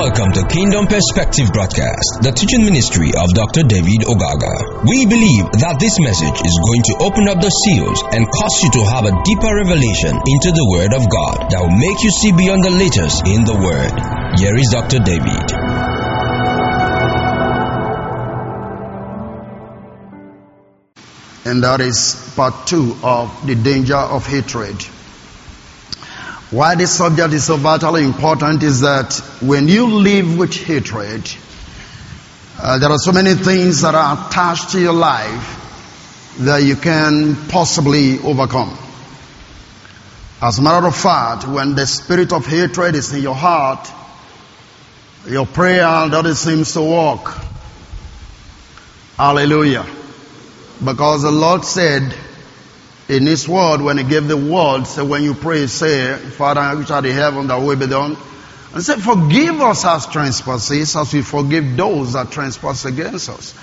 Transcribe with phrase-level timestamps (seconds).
[0.00, 3.68] Welcome to Kingdom Perspective Broadcast, the teaching ministry of Dr.
[3.68, 4.80] David Ogaga.
[4.88, 8.80] We believe that this message is going to open up the seals and cause you
[8.80, 12.32] to have a deeper revelation into the Word of God that will make you see
[12.32, 13.92] beyond the letters in the Word.
[14.40, 15.04] Here is Dr.
[15.04, 15.52] David.
[21.44, 24.80] And that is part two of the danger of hatred.
[26.50, 31.30] Why this subject is so vitally important is that when you live with hatred,
[32.58, 37.36] uh, there are so many things that are attached to your life that you can
[37.48, 38.76] possibly overcome.
[40.42, 43.88] As a matter of fact, when the spirit of hatred is in your heart,
[45.28, 47.32] your prayer doesn't seem to work.
[49.16, 49.86] Hallelujah.
[50.84, 52.12] Because the Lord said,
[53.10, 56.90] in His word, when He gave the word, so when you pray, say, Father, which
[56.90, 58.16] art in heaven, that will be done.
[58.72, 63.54] And say, forgive us our trespasses as we forgive those that trespass against us.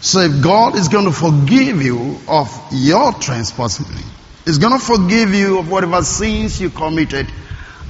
[0.00, 3.86] So if God is going to forgive you of your trespasses,
[4.46, 7.26] He's going to forgive you of whatever sins you committed.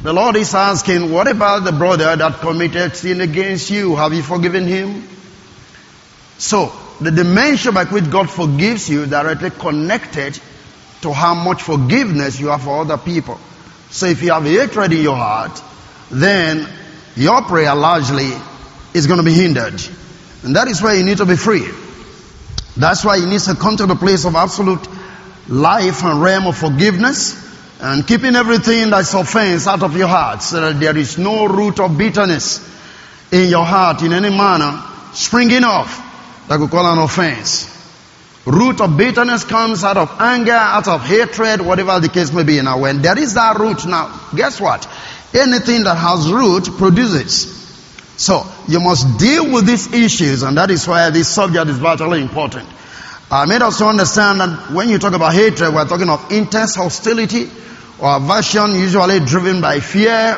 [0.03, 3.95] The Lord is asking, what about the brother that committed sin against you?
[3.97, 5.09] Have you forgiven him?
[6.39, 10.39] So, the dimension by which God forgives you directly connected
[11.05, 13.39] to how much forgiveness you have for other people.
[13.91, 15.63] So if you have hatred in your heart,
[16.11, 16.67] then
[17.15, 18.33] your prayer largely
[18.95, 19.81] is going to be hindered.
[20.43, 21.69] And that is why you need to be free.
[22.77, 24.89] That's why you need to come to the place of absolute
[25.47, 27.41] life and realm of forgiveness
[27.81, 31.81] and keeping everything that's offense out of your heart so that there is no root
[31.81, 32.59] of bitterness
[33.31, 36.01] in your heart in any manner springing off
[36.49, 37.74] that could call an offense.
[38.47, 42.61] Root of bitterness comes out of anger, out of hatred, whatever the case may be.
[42.61, 44.87] Now, when there is that root, now, guess what?
[45.33, 47.53] Anything that has root produces.
[48.17, 52.21] So, you must deal with these issues, and that is why this subject is vitally
[52.21, 52.69] important.
[53.31, 56.75] I made us to understand that when you talk about hatred, we're talking of intense
[56.75, 57.49] hostility
[57.99, 60.37] or aversion, usually driven by fear,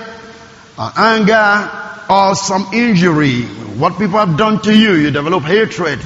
[0.79, 1.71] or anger,
[2.09, 3.43] or some injury.
[3.43, 5.99] What people have done to you, you develop hatred.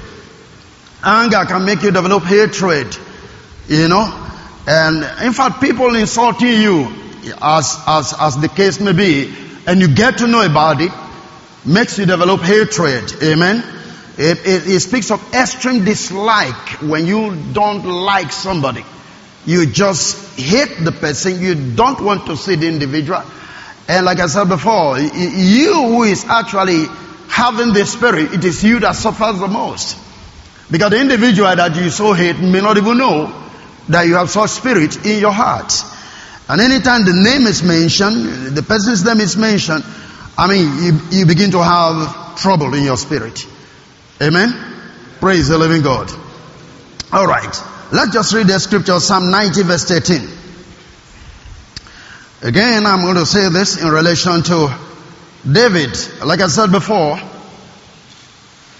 [1.02, 2.96] Anger can make you develop hatred,
[3.68, 4.28] you know.
[4.66, 6.92] And in fact, people insulting you,
[7.40, 9.34] as, as, as the case may be,
[9.66, 10.92] and you get to know about it,
[11.64, 13.12] makes you develop hatred.
[13.22, 13.64] Amen.
[14.18, 18.84] It, it, it speaks of extreme dislike when you don't like somebody.
[19.46, 21.40] You just hate the person.
[21.40, 23.22] You don't want to see the individual.
[23.88, 26.84] And like I said before, you who is actually
[27.28, 29.96] having the spirit, it is you that suffers the most.
[30.70, 33.34] Because the individual that you so hate may not even know
[33.88, 35.72] that you have such spirit in your heart.
[36.48, 39.84] And anytime the name is mentioned, the person's name is mentioned,
[40.38, 43.46] I mean, you, you begin to have trouble in your spirit.
[44.22, 44.54] Amen?
[45.18, 46.10] Praise the living God.
[47.12, 47.62] Alright.
[47.92, 50.28] Let's just read the scripture, Psalm 90 verse 13.
[52.42, 54.74] Again, I'm going to say this in relation to
[55.50, 55.96] David.
[56.24, 57.18] Like I said before,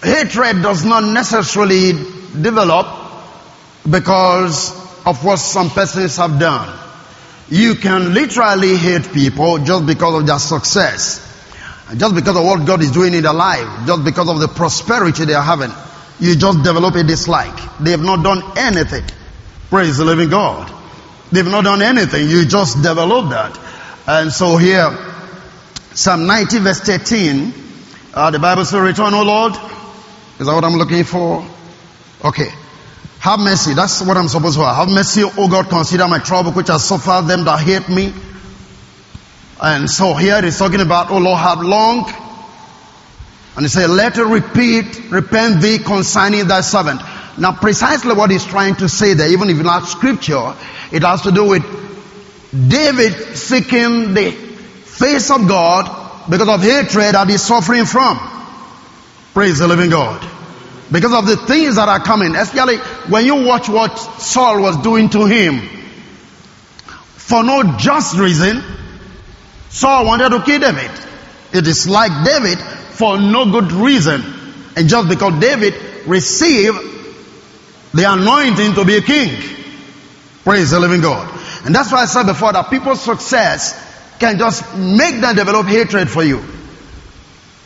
[0.03, 2.87] hatred does not necessarily develop
[3.89, 4.71] because
[5.07, 6.79] of what some persons have done.
[7.49, 11.27] You can literally hate people just because of their success.
[11.97, 13.87] Just because of what God is doing in their life.
[13.87, 15.73] Just because of the prosperity they are having.
[16.21, 17.79] You just develop a dislike.
[17.81, 19.05] They have not done anything.
[19.69, 20.73] Praise the living God.
[21.33, 22.29] They've not done anything.
[22.29, 23.59] You just develop that.
[24.07, 24.97] And so here,
[25.95, 27.53] Psalm 90 verse 13,
[28.15, 29.55] uh, the Bible says, return, O Lord.
[30.41, 31.47] Is that what I'm looking for?
[32.25, 32.49] Okay.
[33.21, 33.75] Have mercy.
[33.75, 34.77] That's what I'm supposed to have.
[34.77, 38.15] Have mercy, O God, consider my trouble which has suffered them that hate me.
[39.61, 42.11] And so here he's talking about, O Lord, have long.
[43.57, 47.03] And he said, let her repeat, repent thee concerning thy servant.
[47.37, 50.55] Now precisely what he's trying to say there, even if you not scripture,
[50.91, 51.63] it has to do with
[52.51, 58.19] David seeking the face of God because of hatred that he's suffering from.
[59.35, 60.40] Praise the living God.
[60.91, 62.79] Because of the things that are coming, especially
[63.09, 65.61] when you watch what Saul was doing to him.
[67.17, 68.63] For no just reason,
[69.69, 70.91] Saul wanted to kill David.
[71.53, 74.23] It is like David for no good reason.
[74.77, 75.75] And just because David
[76.07, 76.79] received
[77.93, 79.31] the anointing to be a king.
[80.45, 81.29] Praise the living God.
[81.65, 83.79] And that's why I said before that people's success
[84.19, 86.43] can just make them develop hatred for you.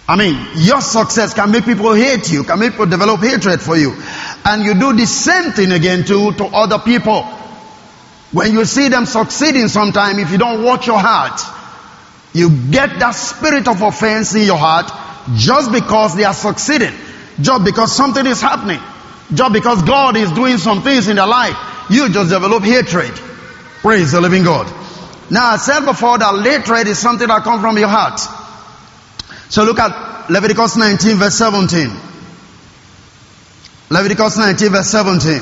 [0.07, 3.77] I mean, your success can make people hate you, can make people develop hatred for
[3.77, 3.95] you.
[4.45, 7.23] And you do the same thing again to, to other people.
[8.33, 11.41] When you see them succeeding sometime, if you don't watch your heart,
[12.35, 14.91] you get that spirit of offense in your heart,
[15.37, 16.93] just because they are succeeding,
[17.41, 18.81] just because something is happening,
[19.33, 21.57] just because God is doing some things in their life,
[21.89, 23.13] you just develop hatred.
[23.81, 24.67] Praise the living God.
[25.31, 28.21] Now I said before that hatred is something that comes from your heart.
[29.55, 31.89] So look at Leviticus 19 verse 17.
[33.89, 35.41] Leviticus 19 verse 17.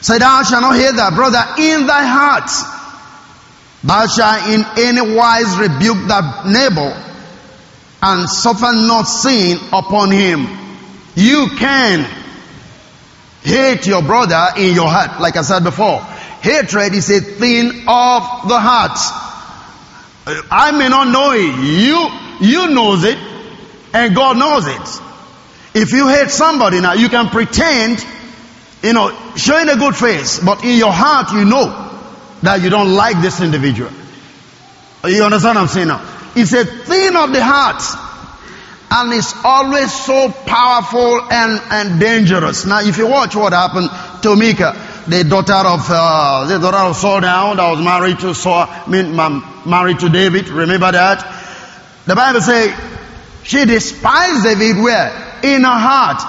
[0.00, 2.50] Say thou shalt not hate thy brother in thy heart.
[3.84, 6.90] Thou shalt in any wise rebuke thy neighbor
[8.02, 10.48] and suffer not sin upon him.
[11.14, 12.04] You can
[13.44, 16.00] hate your brother in your heart, like I said before.
[16.00, 19.27] Hatred is a thing of the heart.
[20.50, 21.56] I may not know it.
[22.40, 23.18] You, you knows it,
[23.94, 25.02] and God knows it.
[25.74, 28.04] If you hate somebody now, you can pretend,
[28.82, 31.66] you know, showing a good face, but in your heart you know
[32.42, 33.90] that you don't like this individual.
[35.04, 36.32] You understand what I'm saying now?
[36.34, 37.82] It's a thing of the heart.
[38.90, 42.64] And it's always so powerful and, and dangerous.
[42.64, 43.90] Now, if you watch what happened
[44.22, 44.72] to Michal,
[45.08, 49.16] the daughter of, uh, the daughter of Saul now, that was married to Saul, mean,
[49.66, 51.24] married to David, remember that?
[52.06, 52.74] The Bible says,
[53.42, 55.08] she despised David where?
[55.42, 56.22] In her heart.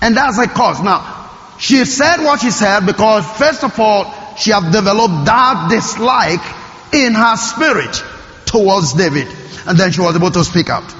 [0.00, 0.82] And that's a cause.
[0.82, 6.94] Now, she said what she said because first of all, she have developed that dislike
[6.94, 8.02] in her spirit
[8.46, 9.26] towards David.
[9.66, 10.94] And then she was able to speak out.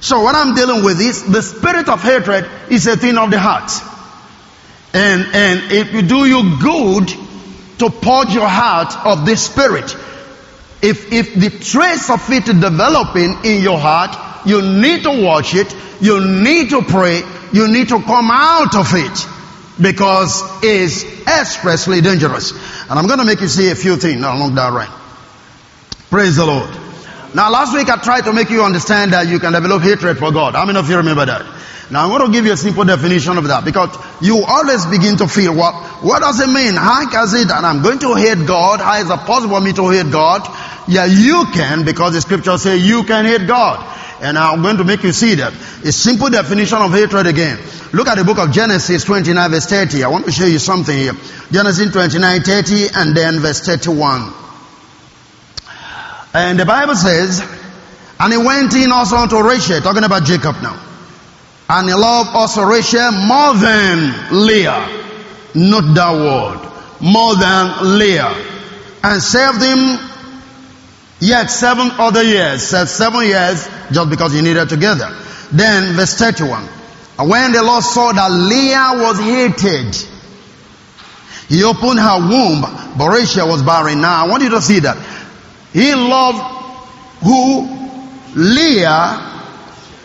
[0.00, 3.38] So what I'm dealing with is the spirit of hatred is a thing of the
[3.40, 3.70] heart.
[4.96, 7.08] And, and it will do you good
[7.80, 9.94] to purge your heart of this spirit.
[10.80, 15.54] If, if the trace of it is developing in your heart, you need to watch
[15.54, 17.20] it, you need to pray,
[17.52, 19.26] you need to come out of it
[19.78, 22.52] because it's expressly dangerous.
[22.88, 24.88] And I'm going to make you see a few things along that line.
[26.08, 26.85] Praise the Lord.
[27.36, 30.32] Now last week I tried to make you understand that you can develop hatred for
[30.32, 30.54] God.
[30.54, 31.44] How many of you remember that?
[31.90, 33.92] Now I'm going to give you a simple definition of that because
[34.24, 36.72] you always begin to feel what, what does it mean?
[36.72, 38.80] How is it that I'm going to hate God?
[38.80, 40.48] How is it possible for me to hate God?
[40.88, 43.84] Yeah, you can because the scripture say you can hate God.
[44.22, 45.52] And I'm going to make you see that.
[45.84, 47.58] A simple definition of hatred again.
[47.92, 50.04] Look at the book of Genesis 29 verse 30.
[50.04, 51.12] I want to show you something here.
[51.52, 54.45] Genesis 29 30 and then verse 31.
[56.36, 57.40] And the Bible says,
[58.20, 60.78] and he went in also unto Rachel, talking about Jacob now.
[61.66, 64.86] And he loved also Rachel more than Leah.
[65.54, 67.00] Not that word.
[67.00, 68.34] More than Leah.
[69.02, 69.98] And served him
[71.20, 72.64] yet seven other years.
[72.64, 75.16] Served seven years just because he needed together.
[75.52, 76.68] Then verse 31.
[77.18, 79.96] And when the Lord saw that Leah was hated,
[81.48, 82.60] he opened her womb,
[82.98, 84.02] but Rachel was barren.
[84.02, 84.98] Now I want you to see that.
[85.76, 86.38] He loved
[87.22, 87.68] who?
[88.34, 89.26] Leah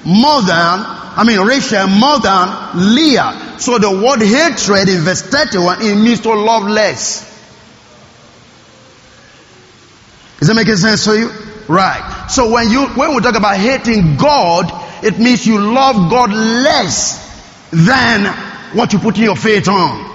[0.03, 3.56] more than, I mean Rachel more than Leah.
[3.57, 7.23] So the word hatred in verse 31, it means to love less.
[10.41, 11.29] Is that making sense to you?
[11.69, 12.27] Right.
[12.29, 14.69] So when you, when we talk about hating God,
[15.06, 17.18] it means you love God less
[17.71, 18.25] than
[18.75, 20.09] what you put in your faith on.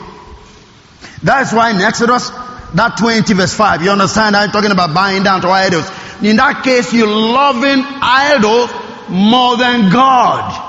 [1.23, 2.31] That's why in Exodus
[2.75, 3.83] that 20 verse 5.
[3.83, 4.37] You understand?
[4.37, 5.89] I'm talking about buying down to idols.
[6.23, 8.71] In that case, you're loving idols
[9.09, 10.63] more than God.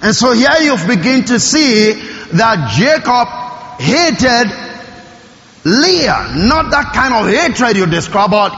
[0.00, 3.28] And so here you begin to see that Jacob
[3.80, 4.52] hated
[5.64, 6.46] Leah.
[6.46, 8.52] Not that kind of hatred you describe, but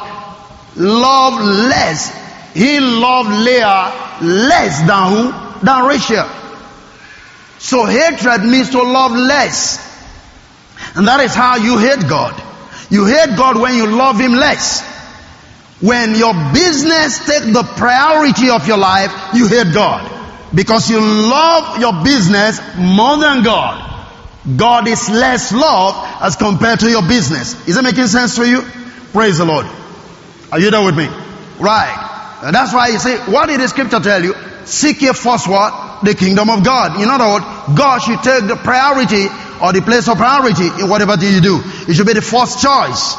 [0.77, 2.13] love less.
[2.53, 5.65] He loved Leah less than who?
[5.65, 6.27] Than Rachel.
[7.59, 9.86] So hatred means to love less.
[10.97, 12.43] And that is how you hate God.
[12.91, 14.81] You hate God when you love Him less.
[15.81, 20.11] When your business takes the priority of your life, you hate God.
[20.55, 23.83] Because you love your business more than God.
[24.57, 27.69] God is less loved as compared to your business.
[27.69, 28.63] Is that making sense to you?
[29.13, 29.67] Praise the Lord.
[30.53, 31.09] Are you there with me?
[31.59, 32.41] Right.
[32.43, 34.35] And that's why you say, what did the scripture tell you?
[34.65, 35.86] Seek ye first what?
[36.03, 37.01] The kingdom of God.
[37.01, 37.45] In other words,
[37.79, 39.27] God should take the priority
[39.63, 41.63] or the place of priority in whatever thing you do.
[41.89, 43.17] It should be the first choice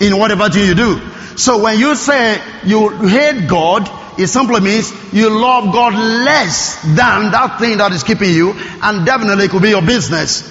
[0.00, 1.00] in whatever thing you do.
[1.36, 7.30] So when you say you hate God, it simply means you love God less than
[7.32, 10.44] that thing that is keeping you, and definitely it could be your business.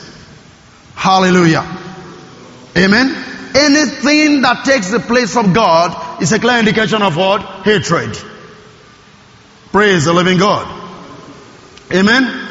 [0.95, 1.65] Hallelujah.
[2.75, 3.25] Amen.
[3.55, 7.41] Anything that takes the place of God is a clear indication of what?
[7.63, 8.17] Hatred.
[9.71, 10.78] Praise the living God.
[11.91, 12.47] Amen.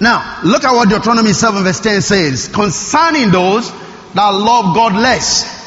[0.00, 5.58] Now, look at what Deuteronomy 7 verse 10 says concerning those that love God less.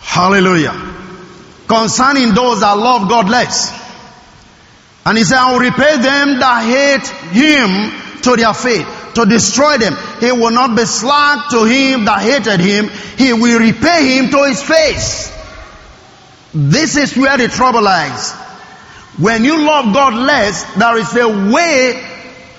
[0.00, 0.94] Hallelujah.
[1.68, 3.72] concerning those that love God less.
[5.04, 9.78] And he said, I will repay them that hate him to their fate, to destroy
[9.78, 9.96] them.
[10.20, 12.88] He will not be slack to him that hated him.
[13.16, 15.32] He will repay him to his face.
[16.54, 18.32] This is where the trouble lies.
[19.18, 21.92] When you love God less, there is a way,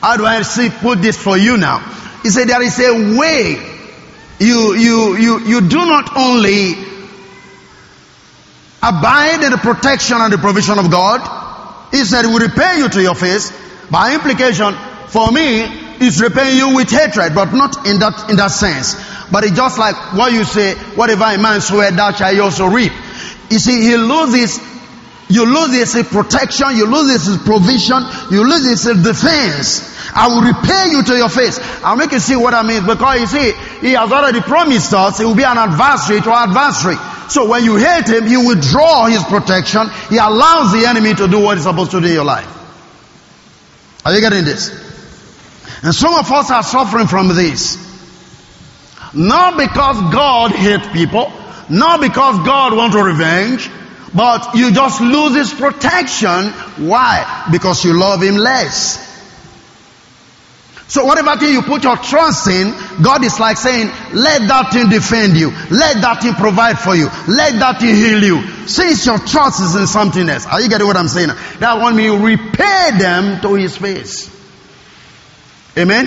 [0.00, 1.78] how do I see, put this for you now?
[2.22, 3.56] He said there is a way
[4.38, 6.72] you, you, you, you do not only
[8.82, 11.20] abide in the protection and the provision of God,
[11.90, 13.52] he said will repay you to your face.
[13.90, 14.74] By implication,
[15.08, 15.64] for me,
[15.98, 18.94] it's repaying you with hatred, but not in that, in that sense.
[19.30, 22.66] But it's just like what you say, whatever a man swear, that shall he also
[22.66, 22.92] reap.
[23.50, 24.58] You see, he loses,
[25.28, 29.94] you lose his protection, you lose his provision, you lose his defense.
[30.14, 31.58] I will repay you to your face.
[31.82, 35.18] I'll make you see what I mean because you see, he has already promised us
[35.18, 36.96] he will be an adversary to our adversary.
[37.28, 39.88] So when you hate him, you withdraw his protection.
[40.10, 42.46] He allows the enemy to do what he's supposed to do in your life.
[44.04, 44.70] Are you getting this?
[45.82, 47.84] And some of us are suffering from this.
[49.12, 51.32] Not because God hates people,
[51.68, 53.68] not because God wants to revenge,
[54.16, 56.50] but you just lose his protection.
[56.88, 57.48] Why?
[57.52, 59.04] Because you love him less.
[60.88, 64.88] So whatever thing you put your trust in, God is like saying, let that thing
[64.88, 65.50] defend you.
[65.70, 67.06] Let that thing provide for you.
[67.26, 68.66] Let that thing heal you.
[68.66, 70.46] Since your trust is in something else.
[70.46, 71.30] Are you getting what I'm saying?
[71.58, 74.30] That one means repay them to his face.
[75.76, 76.06] Amen?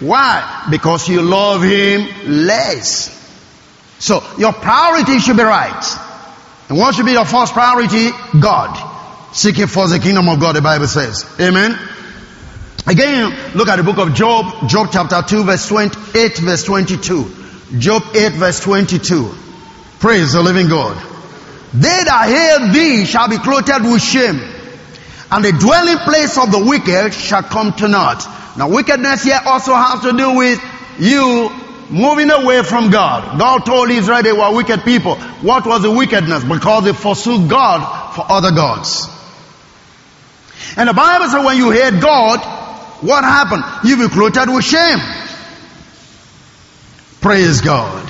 [0.00, 0.66] Why?
[0.70, 3.18] Because you love him less.
[3.98, 6.11] So your priority should be right.
[6.72, 8.08] And what should be your first priority?
[8.40, 9.34] God.
[9.34, 11.26] Seeking first the kingdom of God, the Bible says.
[11.38, 11.78] Amen?
[12.86, 17.76] Again, look at the book of Job, Job chapter 2 verse 28 verse 22.
[17.76, 19.34] Job 8 verse 22.
[20.00, 20.96] Praise the living God.
[21.74, 24.40] They that hate thee shall be clothed with shame,
[25.30, 28.26] and the dwelling place of the wicked shall come to naught.
[28.56, 30.58] Now wickedness here also has to do with
[30.98, 31.50] you
[31.92, 33.38] moving away from God.
[33.38, 35.16] God told Israel they were wicked people.
[35.16, 36.42] What was the wickedness?
[36.42, 39.08] Because they forsook God for other gods.
[40.76, 42.40] And the Bible says when you hate God,
[43.02, 43.62] what happened?
[43.84, 44.98] You be clothed with shame.
[47.20, 48.08] Praise God.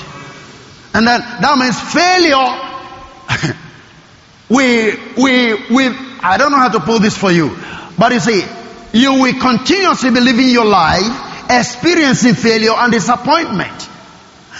[0.94, 3.56] And then that means failure.
[4.48, 5.86] we, we, we,
[6.22, 7.56] I don't know how to put this for you.
[7.98, 8.44] But you see,
[8.92, 13.88] you will continuously be living your life experiencing failure and disappointment.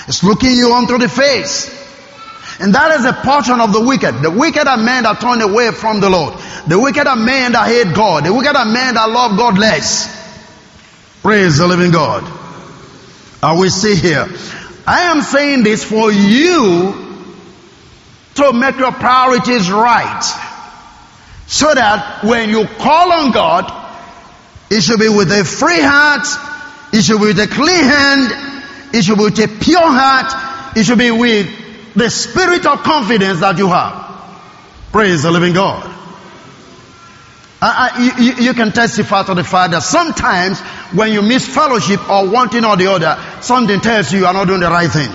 [0.09, 1.71] It's looking you onto the face.
[2.61, 4.23] And that is a portion of the wicked.
[4.23, 6.35] The wicked are men that turn away from the Lord.
[6.67, 8.25] The wicked are men that hate God.
[8.25, 10.21] The wicked are men that love God less.
[11.23, 12.23] Praise the living God.
[13.43, 14.29] Are we see here?
[14.87, 16.95] I am saying this for you
[18.35, 20.23] to make your priorities right.
[21.47, 23.71] So that when you call on God,
[24.71, 26.27] it should be with a free heart,
[26.93, 30.85] it should be with a clean hand, it should be with a pure heart, it
[30.85, 34.03] should be with the spirit of confidence that you have.
[34.93, 35.89] Praise the living God.
[37.65, 40.59] Uh, you, you, can testify to the fact that sometimes
[40.93, 44.33] when you miss fellowship or one thing or the other, something tells you you are
[44.33, 45.11] not doing the right thing.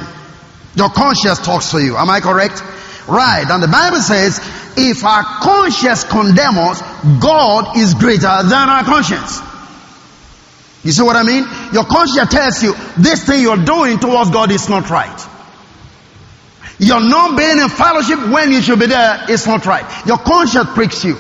[0.76, 1.98] Your conscience talks to you.
[1.98, 2.64] Am I correct?
[3.08, 3.46] Right.
[3.50, 4.40] And the Bible says,
[4.78, 6.82] if our conscience condemn us,
[7.20, 9.42] God is greater than our conscience.
[10.88, 11.44] You see what I mean?
[11.74, 15.28] Your conscience tells you this thing you're doing towards God is not right.
[16.80, 19.84] You're not being in fellowship when you should be there, it's not right.
[20.08, 21.16] Your conscience pricks you.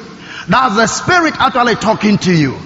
[0.47, 2.57] That's the spirit actually talking to you.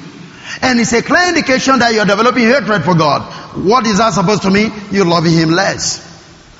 [0.62, 3.24] And it's a clear indication that you're developing hatred for God.
[3.66, 4.72] What is that supposed to mean?
[4.92, 6.06] You're loving Him less.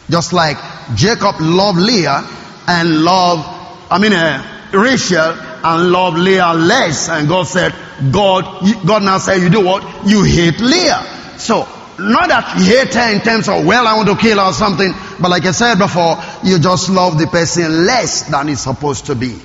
[0.10, 0.58] Just like
[0.96, 2.28] Jacob loved Leah
[2.68, 3.44] and loved,
[3.92, 7.10] I mean, uh, Rachel and loved Leah less.
[7.10, 7.74] And God said,
[8.12, 8.44] God,
[8.86, 10.08] God now said, you do what?
[10.08, 11.04] You hate Leah.
[11.38, 11.68] So,
[12.00, 14.54] not that you hate her in terms of, well, I want to kill her or
[14.54, 14.94] something.
[15.20, 19.16] But like I said before, you just love the person less than it's supposed to
[19.16, 19.40] be.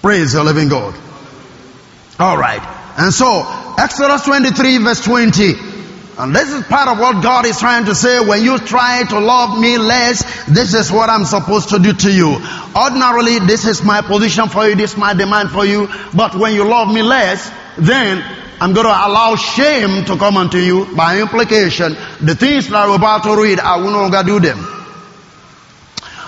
[0.00, 0.94] Praise the living God.
[2.20, 2.62] Alright.
[2.98, 3.44] And so,
[3.78, 5.71] Exodus 23 verse 20.
[6.18, 8.20] And this is part of what God is trying to say.
[8.20, 12.12] When you try to love me less, this is what I'm supposed to do to
[12.12, 12.38] you.
[12.76, 15.88] Ordinarily, this is my position for you, this is my demand for you.
[16.14, 18.22] But when you love me less, then
[18.60, 20.94] I'm going to allow shame to come unto you.
[20.94, 24.58] By implication, the things that I'm about to read, I will no longer do them.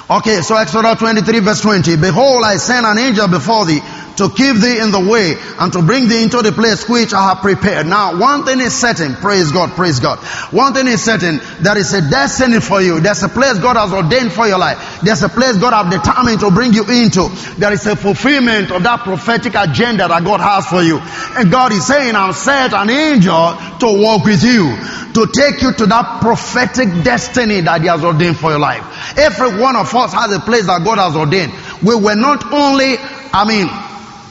[0.09, 1.97] Okay, so Exodus 23 verse 20.
[1.97, 3.81] Behold, I send an angel before thee
[4.17, 7.35] to keep thee in the way and to bring thee into the place which I
[7.35, 7.87] have prepared.
[7.87, 9.15] Now, one thing is certain.
[9.15, 10.19] Praise God, praise God.
[10.53, 11.41] One thing is certain.
[11.61, 13.01] There is a destiny for you.
[13.01, 15.01] There's a place God has ordained for your life.
[15.03, 17.29] There's a place God has determined to bring you into.
[17.59, 20.99] There is a fulfillment of that prophetic agenda that God has for you.
[21.37, 24.77] And God is saying, I'll set an angel to walk with you,
[25.15, 29.19] to take you to that prophetic destiny that He has ordained for your life.
[29.19, 31.53] Every one of us has a place that God has ordained.
[31.83, 33.69] We were not only, I mean,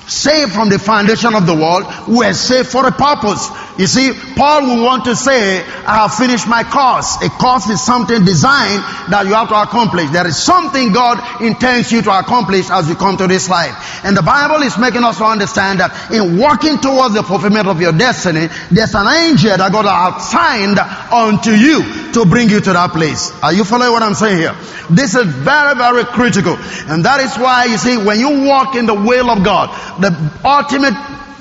[0.07, 3.47] saved from the foundation of the world, we are saved for a purpose.
[3.77, 7.21] You see, Paul will want to say, I have finished my course.
[7.23, 10.09] A course is something designed that you have to accomplish.
[10.11, 14.05] There is something God intends you to accomplish as you come to this life.
[14.05, 17.93] And the Bible is making us understand that in walking towards the fulfillment of your
[17.93, 22.91] destiny, there's an angel that God has assigned unto you to bring you to that
[22.91, 23.31] place.
[23.41, 24.55] Are you following what I'm saying here?
[24.89, 26.55] This is very, very critical.
[26.87, 29.69] And that is why you see, when you walk in the will of God,
[30.01, 30.11] the
[30.43, 30.95] ultimate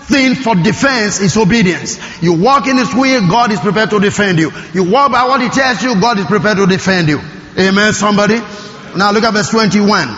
[0.06, 1.98] thing for defense is obedience.
[2.22, 4.50] You walk in His way, God is prepared to defend you.
[4.74, 7.20] You walk by what He tells you, God is prepared to defend you.
[7.58, 8.38] Amen, somebody?
[8.96, 10.08] Now look at verse 21.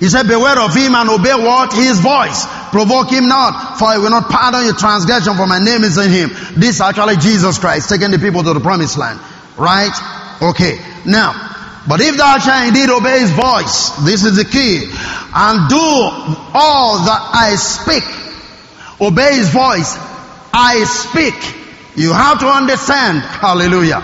[0.00, 1.72] He said, beware of him and obey what?
[1.72, 2.46] His voice.
[2.74, 6.10] Provoke him not, for I will not pardon your transgression, for my name is in
[6.10, 6.30] him.
[6.58, 9.20] This is actually Jesus Christ taking the people to the promised land.
[9.56, 9.94] Right?
[10.42, 10.82] Okay.
[11.06, 11.38] Now,
[11.86, 15.86] but if thou shalt indeed obey his voice, this is the key, and do
[16.50, 18.02] all that I speak,
[19.00, 19.94] obey his voice,
[20.52, 21.38] I speak.
[21.94, 24.00] You have to understand, hallelujah.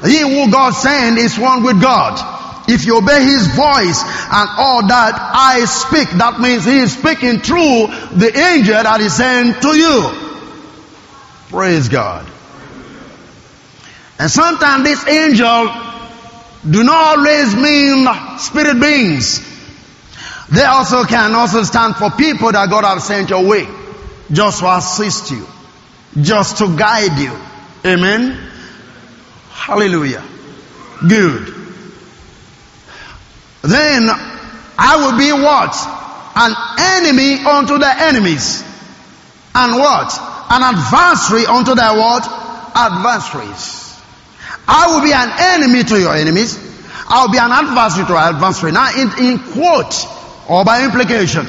[0.00, 2.33] He who God sent is one with God.
[2.66, 7.40] If you obey his voice and all that I speak, that means he is speaking
[7.40, 10.10] through the angel that is sent to you.
[11.50, 12.26] Praise God.
[14.18, 15.68] And sometimes this angel
[16.68, 18.06] do not always mean
[18.38, 19.50] spirit beings.
[20.50, 23.66] They also can also stand for people that God has sent your way
[24.32, 25.46] just to assist you,
[26.22, 27.36] just to guide you.
[27.84, 28.38] Amen.
[29.50, 30.24] Hallelujah.
[31.06, 31.63] Good.
[33.64, 34.10] Then
[34.76, 35.72] I will be what?
[36.36, 36.52] An
[37.00, 38.62] enemy unto their enemies.
[39.54, 40.12] And what?
[40.50, 42.28] An adversary unto their what?
[42.74, 43.98] Adversaries.
[44.68, 46.58] I will be an enemy to your enemies.
[47.08, 48.72] I'll be an adversary to your adversary.
[48.72, 49.94] Now, in, in quote,
[50.48, 51.46] or by implication,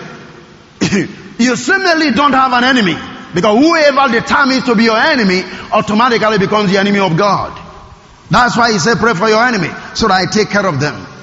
[1.39, 2.95] you similarly don't have an enemy.
[3.33, 7.61] Because whoever determines to be your enemy automatically becomes the enemy of God.
[8.29, 11.14] That's why he said pray for your enemy so that I take care of them.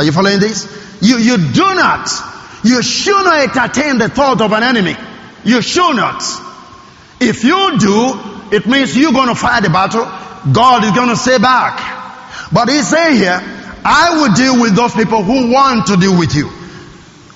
[0.00, 0.64] Are you following this?
[1.02, 2.08] You, you do not,
[2.64, 4.96] you should not entertain the thought of an enemy.
[5.44, 6.22] You should not.
[7.20, 8.18] If you do,
[8.50, 10.06] it means you're going to fight the battle
[10.50, 12.48] God is going to say back.
[12.50, 13.42] But he's saying here,
[13.84, 16.48] I will deal with those people who want to deal with you.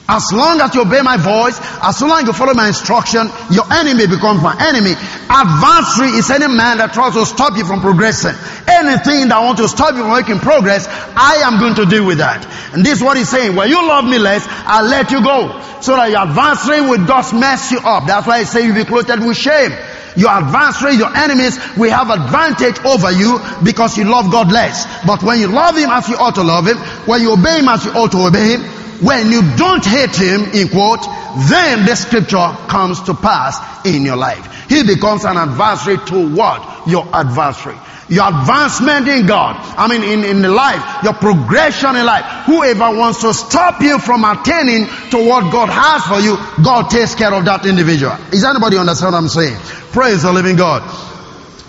[0.07, 3.64] As long as you obey my voice, as long as you follow my instruction, your
[3.73, 4.93] enemy becomes my enemy.
[5.33, 8.37] Adversary is any man that tries to stop you from progressing.
[8.69, 10.85] Anything that wants to stop you from making progress,
[11.17, 12.45] I am going to deal with that.
[12.77, 13.57] And this is what he's saying.
[13.57, 15.57] When you love me less, I'll let you go.
[15.81, 18.05] So that your adversary will just mess you up.
[18.05, 19.73] That's why he say you'll be clothed with shame
[20.17, 24.87] your adversary, your enemies will have advantage over you because you love God less.
[25.05, 27.69] But when you love Him as you ought to love Him, when you obey Him
[27.69, 31.04] as you ought to obey Him, when you don't hate Him, in quote,
[31.48, 34.68] then the scripture comes to pass in your life.
[34.68, 36.87] He becomes an adversary to what?
[36.87, 37.76] Your adversary
[38.09, 42.96] your advancement in God, I mean in, in the life, your progression in life, whoever
[42.96, 47.33] wants to stop you from attaining to what God has for you, God takes care
[47.33, 48.12] of that individual.
[48.33, 49.57] Is anybody understand what I'm saying?
[49.92, 50.83] Praise the living God.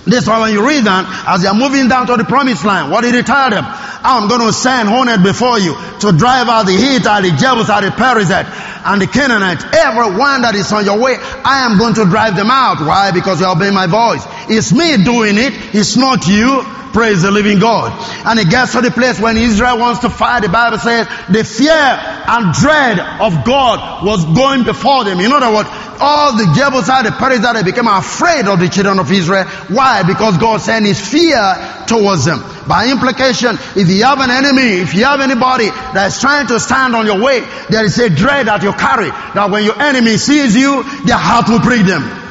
[0.06, 2.92] This why when you read that, as they are moving down to the promised land,
[2.92, 3.66] what did he tell them?
[3.66, 5.74] I'm going to send hornet before you
[6.06, 8.46] to drive out the Hittite, the Jebusite, the Perizzite,
[8.86, 9.66] and the Canaanite.
[9.74, 12.86] Everyone that is on your way, I am going to drive them out.
[12.86, 13.10] Why?
[13.10, 14.22] Because you obey my voice.
[14.50, 15.54] It's me doing it.
[15.76, 16.64] It's not you.
[16.96, 17.92] Praise the living God.
[18.26, 21.44] And it gets to the place when Israel wants to fight, the Bible says the
[21.44, 25.20] fear and dread of God was going before them.
[25.20, 25.68] In other words,
[26.00, 29.44] all the Jebusite, the Perizzite, they became afraid of the children of Israel.
[29.68, 30.04] Why?
[30.04, 32.40] Because God sent his fear towards them.
[32.66, 36.62] By implication, if you have an enemy, if you have anybody that is trying to
[36.62, 39.10] stand on your way, there is a dread that you carry.
[39.36, 42.25] That when your enemy sees you, their heart will break them.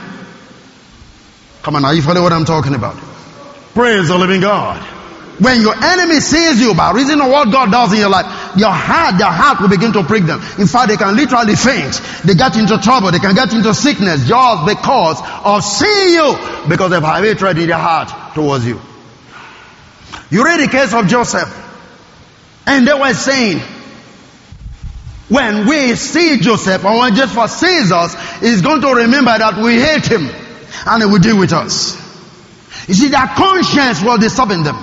[1.64, 2.94] Come on now, you follow what I'm talking about?
[3.72, 4.83] Praise the living God.
[5.40, 8.70] When your enemy sees you by reason of what God does in your life, your
[8.70, 10.40] heart, their heart will begin to prick them.
[10.59, 12.00] In fact, they can literally faint.
[12.22, 13.11] They get into trouble.
[13.11, 16.37] They can get into sickness just because of seeing you
[16.68, 18.79] because they have hatred in their heart towards you.
[20.31, 21.48] You read the case of Joseph
[22.66, 23.61] and they were saying,
[25.31, 29.81] When we see Joseph or when Joseph sees us, he's going to remember that we
[29.81, 30.43] hate him
[30.87, 31.97] and he will deal with us.
[32.88, 34.77] You see, their conscience was disturbing them.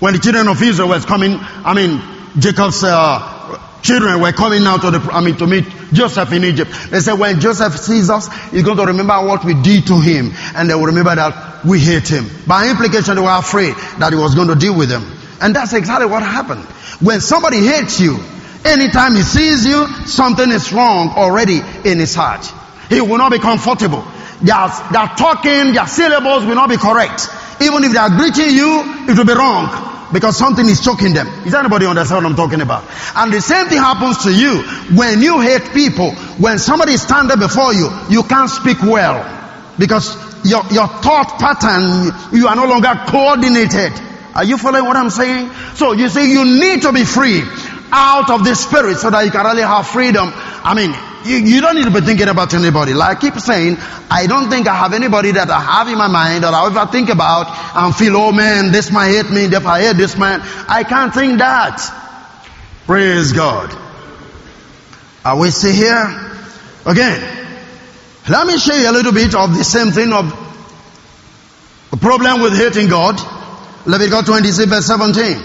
[0.00, 2.00] When the children of Israel was coming, I mean,
[2.40, 6.70] Jacob's uh, children were coming out to the, I mean, to meet Joseph in Egypt.
[6.90, 10.32] They said, when Joseph sees us, he's going to remember what we did to him,
[10.54, 12.26] and they will remember that we hate him.
[12.46, 15.04] By implication, they were afraid that he was going to deal with them.
[15.40, 16.64] And that's exactly what happened.
[17.00, 18.18] When somebody hates you,
[18.64, 22.50] anytime he sees you, something is wrong already in his heart.
[22.88, 24.04] He will not be comfortable.
[24.42, 27.28] Their, their talking, their syllables will not be correct.
[27.60, 31.26] Even if they are greeting you, it will be wrong because something is choking them.
[31.46, 32.84] Is anybody understand what I'm talking about?
[33.16, 34.62] And the same thing happens to you
[34.96, 36.12] when you hate people.
[36.38, 39.24] When somebody is standing before you, you can't speak well
[39.78, 43.92] because your, your thought pattern, you are no longer coordinated.
[44.34, 45.50] Are you following what I'm saying?
[45.74, 47.42] So you see, you need to be free
[47.92, 50.30] out of the spirit so that you can really have freedom.
[50.34, 52.94] I mean, you, you, don't need to be thinking about anybody.
[52.94, 53.76] Like I keep saying,
[54.10, 56.90] I don't think I have anybody that I have in my mind that I ever
[56.90, 60.40] think about and feel, oh man, this man hate me, if I hate this man.
[60.68, 61.80] I can't think that.
[62.86, 63.76] Praise God.
[65.24, 66.32] Are we still here?
[66.84, 67.42] Again,
[68.28, 70.30] let me show you a little bit of the same thing of
[71.90, 73.20] the problem with hating God.
[73.86, 75.42] Leviticus 26 verse 17.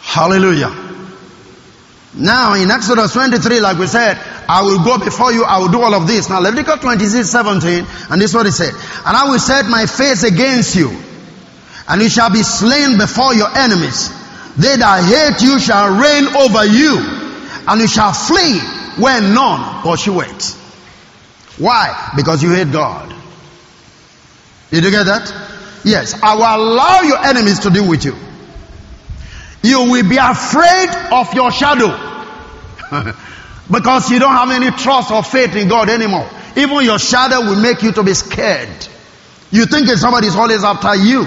[0.00, 0.79] Hallelujah.
[2.14, 4.18] Now in Exodus 23, like we said,
[4.48, 6.28] I will go before you, I will do all of this.
[6.28, 8.74] Now Leviticus 26, 17, and this is what he said.
[8.74, 10.90] And I will set my face against you,
[11.88, 14.08] and you shall be slain before your enemies.
[14.56, 16.98] They that hate you shall reign over you,
[17.68, 18.58] and you shall flee
[19.00, 20.56] where none pursue it.
[21.58, 22.12] Why?
[22.16, 23.14] Because you hate God.
[24.70, 25.32] Did you get that?
[25.84, 26.20] Yes.
[26.22, 28.16] I will allow your enemies to deal with you.
[29.62, 31.88] You will be afraid of your shadow.
[33.70, 36.28] because you don't have any trust or faith in God anymore.
[36.56, 38.88] Even your shadow will make you to be scared.
[39.50, 41.24] You think that somebody is always after you.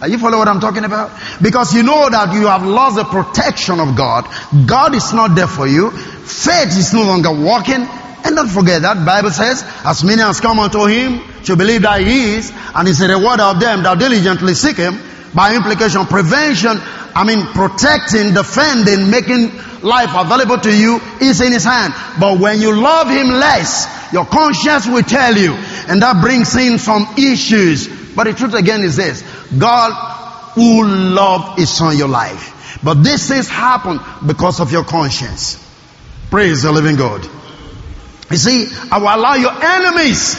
[0.00, 1.12] Are you following what I'm talking about?
[1.42, 4.24] Because you know that you have lost the protection of God.
[4.66, 5.90] God is not there for you.
[5.90, 7.86] Faith is no longer working.
[8.24, 12.00] And don't forget that Bible says, as many as come unto him to believe that
[12.00, 14.98] he is, and is a reward of them that diligently seek him.
[15.34, 16.80] By implication, prevention
[17.14, 19.50] I mean, protecting, defending, making
[19.82, 21.94] life available to you is in His hand.
[22.20, 25.52] But when you love Him less, your conscience will tell you,
[25.88, 27.88] and that brings in some issues.
[28.14, 29.22] But the truth again is this
[29.56, 29.92] God
[30.54, 32.78] who love is on your life.
[32.82, 35.64] But these things happen because of your conscience.
[36.30, 37.24] Praise the living God.
[38.30, 40.34] You see, I will allow your enemies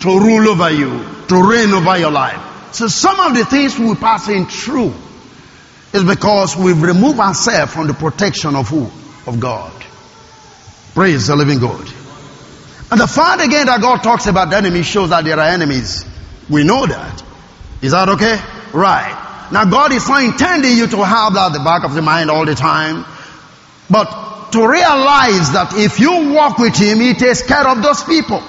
[0.00, 2.49] to rule over you, to reign over your life.
[2.72, 4.94] So some of the things we're passing through
[5.92, 8.88] is because we've removed ourselves from the protection of who?
[9.26, 9.72] Of God.
[10.94, 11.86] Praise the living God.
[12.90, 16.04] And the fact again that God talks about the enemy shows that there are enemies.
[16.48, 17.22] We know that.
[17.82, 18.40] Is that okay?
[18.72, 19.48] Right.
[19.52, 22.30] Now God is not intending you to have that at the back of the mind
[22.30, 23.04] all the time.
[23.88, 28.42] But to realize that if you walk with Him, He takes care of those people.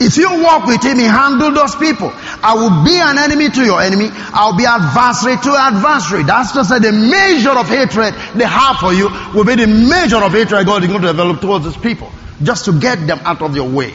[0.00, 2.10] If you walk with him, he handle those people.
[2.12, 4.08] I will be an enemy to your enemy.
[4.10, 6.24] I'll be adversary to adversary.
[6.24, 10.22] That's to say the measure of hatred they have for you will be the measure
[10.22, 12.10] of hatred God is going to develop towards his people.
[12.42, 13.94] Just to get them out of your way.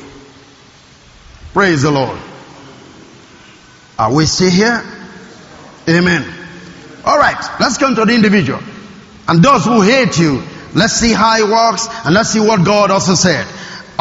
[1.53, 2.17] Praise the Lord.
[3.97, 4.83] Are we still here?
[5.89, 6.23] Amen.
[7.03, 8.59] Alright, let's come to the individual.
[9.27, 10.43] And those who hate you,
[10.75, 13.45] let's see how he works and let's see what God also said.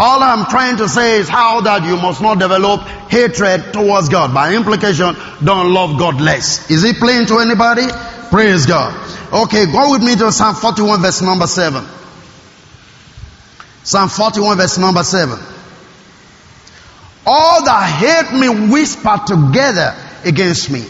[0.00, 4.32] All I'm trying to say is how that you must not develop hatred towards God.
[4.32, 6.70] By implication, don't love God less.
[6.70, 7.82] Is it plain to anybody?
[8.30, 8.94] Praise God.
[9.32, 11.84] Okay, go with me to Psalm 41 verse number 7.
[13.82, 15.36] Psalm 41 verse number 7.
[17.26, 20.84] All that hate me whisper together against me.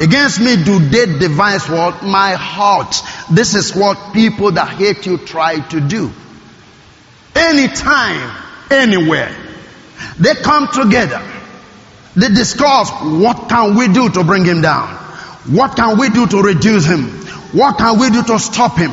[0.00, 2.04] Against me do they devise what?
[2.04, 2.94] My heart.
[3.32, 6.12] This is what people that hate you try to do.
[7.34, 8.43] Anytime
[8.74, 9.34] anywhere.
[10.18, 11.22] They come together.
[12.16, 14.88] They discuss what can we do to bring him down?
[15.50, 17.08] What can we do to reduce him?
[17.52, 18.90] What can we do to stop him?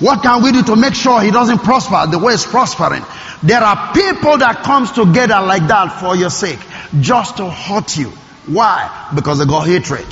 [0.00, 3.04] What can we do to make sure he doesn't prosper the way he's prospering?
[3.42, 6.58] There are people that comes together like that for your sake,
[7.00, 8.10] just to hurt you.
[8.46, 9.10] Why?
[9.14, 10.06] Because they got hatred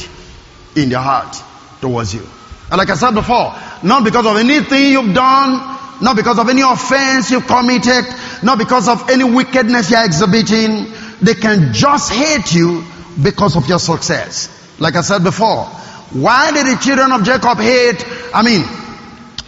[0.77, 1.37] in their heart
[1.81, 2.27] towards you.
[2.71, 6.63] And like I said before, not because of anything you've done, not because of any
[6.63, 8.05] offense you've committed,
[8.43, 10.93] not because of any wickedness you're exhibiting.
[11.21, 12.85] They can just hate you
[13.23, 14.49] because of your success.
[14.81, 15.65] Like I said before,
[16.13, 18.65] Why did the children of Jacob hate, I mean,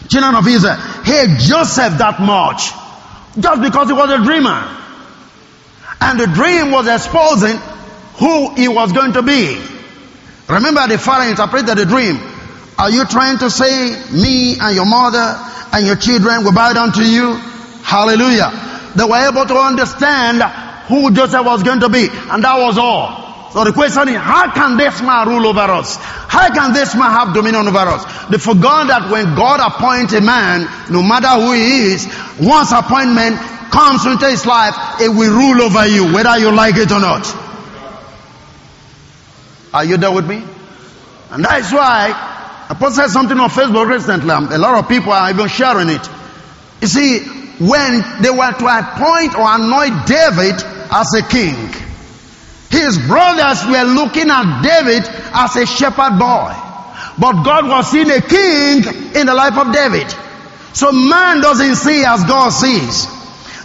[0.08, 2.72] children of Israel hate Joseph that much?
[3.38, 4.80] Just because he was a dreamer.
[6.00, 7.56] And the dream was exposing
[8.16, 9.60] who he was going to be.
[10.48, 12.18] Remember the father interpreted the dream.
[12.78, 15.36] Are you trying to say me and your mother
[15.72, 17.34] and your children will bow down to you?
[17.82, 18.50] Hallelujah.
[18.94, 20.42] They were able to understand
[20.88, 23.24] who Joseph was going to be and that was all.
[23.52, 25.96] So the question is, how can this man rule over us?
[25.96, 28.02] How can this man have dominion over us?
[28.28, 32.06] They forgot that when God appoints a man, no matter who he is,
[32.40, 33.38] once appointment
[33.70, 37.26] comes into his life, it will rule over you, whether you like it or not.
[39.72, 40.42] Are you there with me?
[41.30, 42.10] And that's why
[42.68, 44.30] I posted something on Facebook recently.
[44.30, 46.08] A lot of people are even sharing it.
[46.80, 50.56] You see, when they were to appoint or anoint David
[50.90, 51.54] as a king,
[52.70, 56.52] his brothers were looking at David as a shepherd boy.
[57.18, 58.82] But God was seeing a king
[59.14, 60.10] in the life of David.
[60.74, 63.06] So man doesn't see as God sees.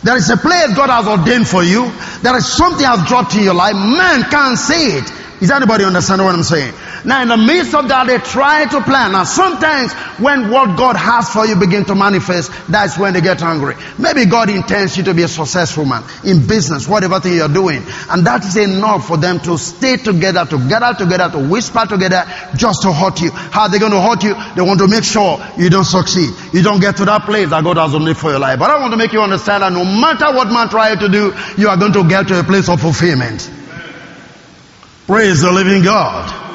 [0.03, 1.91] There is a place God has ordained for you.
[2.21, 3.73] There is something has dropped in your life.
[3.73, 5.11] Man can't see it.
[5.41, 6.73] Is anybody understand what I'm saying?
[7.05, 9.13] Now in the midst of that, they try to plan.
[9.13, 13.41] Now sometimes when what God has for you begin to manifest, that's when they get
[13.41, 13.75] angry.
[13.97, 17.83] Maybe God intends you to be a successful man in business, whatever thing you're doing.
[18.09, 22.25] And that is enough for them to stay together, to gather together, to whisper together,
[22.55, 23.31] just to hurt you.
[23.31, 24.35] How are they going to hurt you?
[24.55, 26.33] They want to make sure you don't succeed.
[26.53, 28.59] You don't get to that place that God has only for your life.
[28.59, 31.33] But I want to make you understand that no matter what man tries to do,
[31.57, 33.49] you are going to get to a place of fulfillment.
[35.07, 36.48] Praise the living God.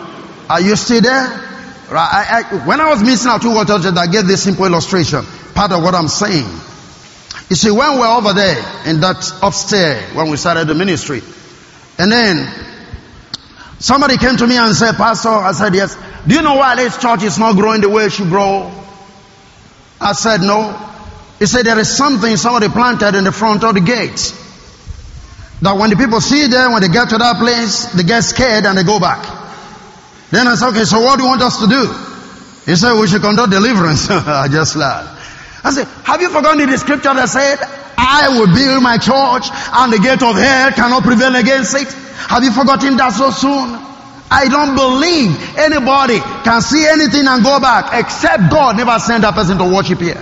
[0.49, 1.51] Are you still there?
[1.91, 5.25] I, I, when I was missing out two waters, I gave this simple illustration.
[5.55, 6.49] Part of what I'm saying.
[7.51, 11.23] You see, when we're over there in that upstairs, when we started the ministry,
[11.99, 12.49] and then
[13.79, 15.97] somebody came to me and said, Pastor, I said, yes.
[16.27, 18.73] Do you know why this church is not growing the way it should grow?
[20.01, 20.73] I said, no.
[21.39, 24.35] He said, there is something somebody planted in the front of the gate.
[25.61, 28.65] That when the people see them, when they get to that place, they get scared
[28.65, 29.34] and they go back.
[30.35, 31.87] Then I said, okay, so what do you want us to do?
[32.67, 34.11] He said, we should conduct deliverance.
[34.11, 35.15] I just laughed.
[35.63, 37.63] I said, have you forgotten the scripture that said,
[37.97, 41.87] I will build my church and the gate of hell cannot prevail against it?
[42.27, 43.79] Have you forgotten that so soon?
[44.27, 49.35] I don't believe anybody can see anything and go back except God never sent that
[49.35, 50.19] person to worship here.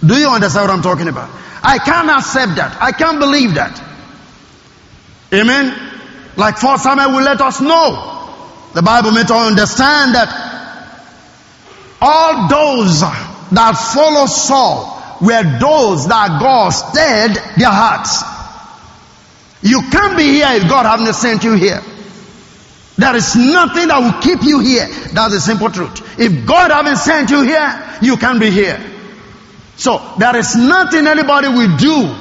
[0.00, 1.28] Do you understand what I'm talking about?
[1.62, 2.80] I can't accept that.
[2.80, 3.76] I can't believe that.
[5.34, 5.76] Amen.
[6.36, 8.19] Like First Samuel will let us know.
[8.74, 10.28] The Bible made us understand that
[12.00, 18.22] all those that follow Saul were those that God stirred their hearts.
[19.62, 21.82] You can't be here if God haven't sent you here.
[22.96, 24.86] There is nothing that will keep you here.
[25.12, 26.18] That's the simple truth.
[26.18, 28.78] If God haven't sent you here, you can't be here.
[29.76, 32.14] So there is nothing anybody will do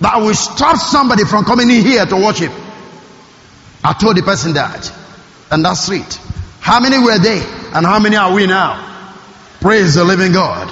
[0.00, 2.52] that will stop somebody from coming in here to worship.
[3.84, 4.92] I told the person that.
[5.52, 6.18] And that's it.
[6.60, 7.38] How many were they?
[7.74, 8.88] And how many are we now?
[9.60, 10.66] Praise the living God.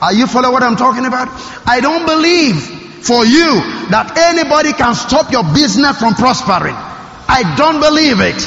[0.00, 1.28] Are you following what I'm talking about?
[1.66, 2.56] I don't believe
[3.04, 6.74] for you that anybody can stop your business from prospering.
[6.74, 8.40] I don't believe it.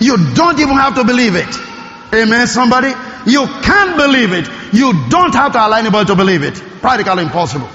[0.00, 1.48] You don't even have to believe it.
[2.12, 2.92] Amen, somebody?
[3.26, 4.46] You can't believe it.
[4.74, 6.54] You don't have to allow anybody to believe it.
[6.80, 7.68] Practically impossible.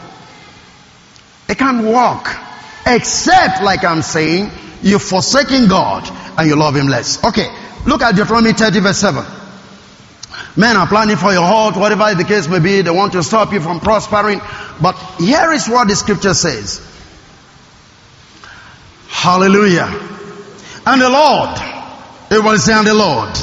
[1.48, 2.30] It can't work.
[2.86, 4.52] Except, like I'm saying,
[4.84, 6.08] you're forsaking God
[6.40, 7.22] and you love Him less.
[7.24, 7.48] Okay,
[7.86, 9.24] look at Deuteronomy 30 verse 7.
[10.56, 13.52] Men are planning for your heart, whatever the case may be, they want to stop
[13.52, 14.40] you from prospering.
[14.82, 16.86] But here is what the scripture says.
[19.08, 19.88] Hallelujah.
[20.86, 21.60] And the Lord,
[22.32, 23.36] everybody say, and the Lord.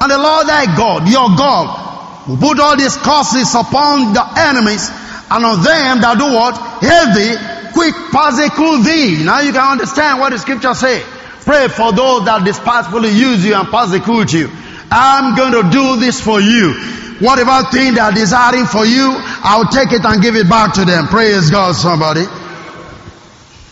[0.00, 4.90] And the Lord thy God, your God, will put all these curses upon the enemies
[5.30, 6.54] and on them that do what?
[6.82, 7.36] Thee,
[7.72, 9.24] quick persecute thee.
[9.24, 11.02] Now you can understand what the scripture say.
[11.48, 14.52] Pray for those that despitefully use you and persecute you.
[14.92, 16.76] I'm going to do this for you.
[17.24, 20.84] Whatever thing they are desiring for you, I'll take it and give it back to
[20.84, 21.08] them.
[21.08, 22.28] Praise God, somebody.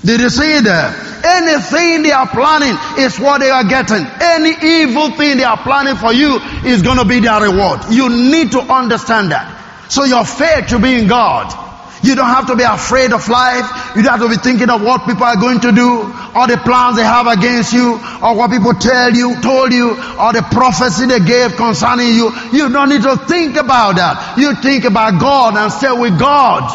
[0.00, 0.88] Did you see that?
[1.20, 4.08] Anything they are planning is what they are getting.
[4.24, 7.92] Any evil thing they are planning for you is going to be their reward.
[7.92, 9.92] You need to understand that.
[9.92, 11.65] So your faith should be in God.
[12.02, 13.96] You don't have to be afraid of life.
[13.96, 16.02] You don't have to be thinking of what people are going to do,
[16.36, 20.32] or the plans they have against you, or what people tell you, told you, or
[20.32, 22.30] the prophecy they gave concerning you.
[22.52, 24.38] You don't need to think about that.
[24.38, 26.68] You think about God and stay with God.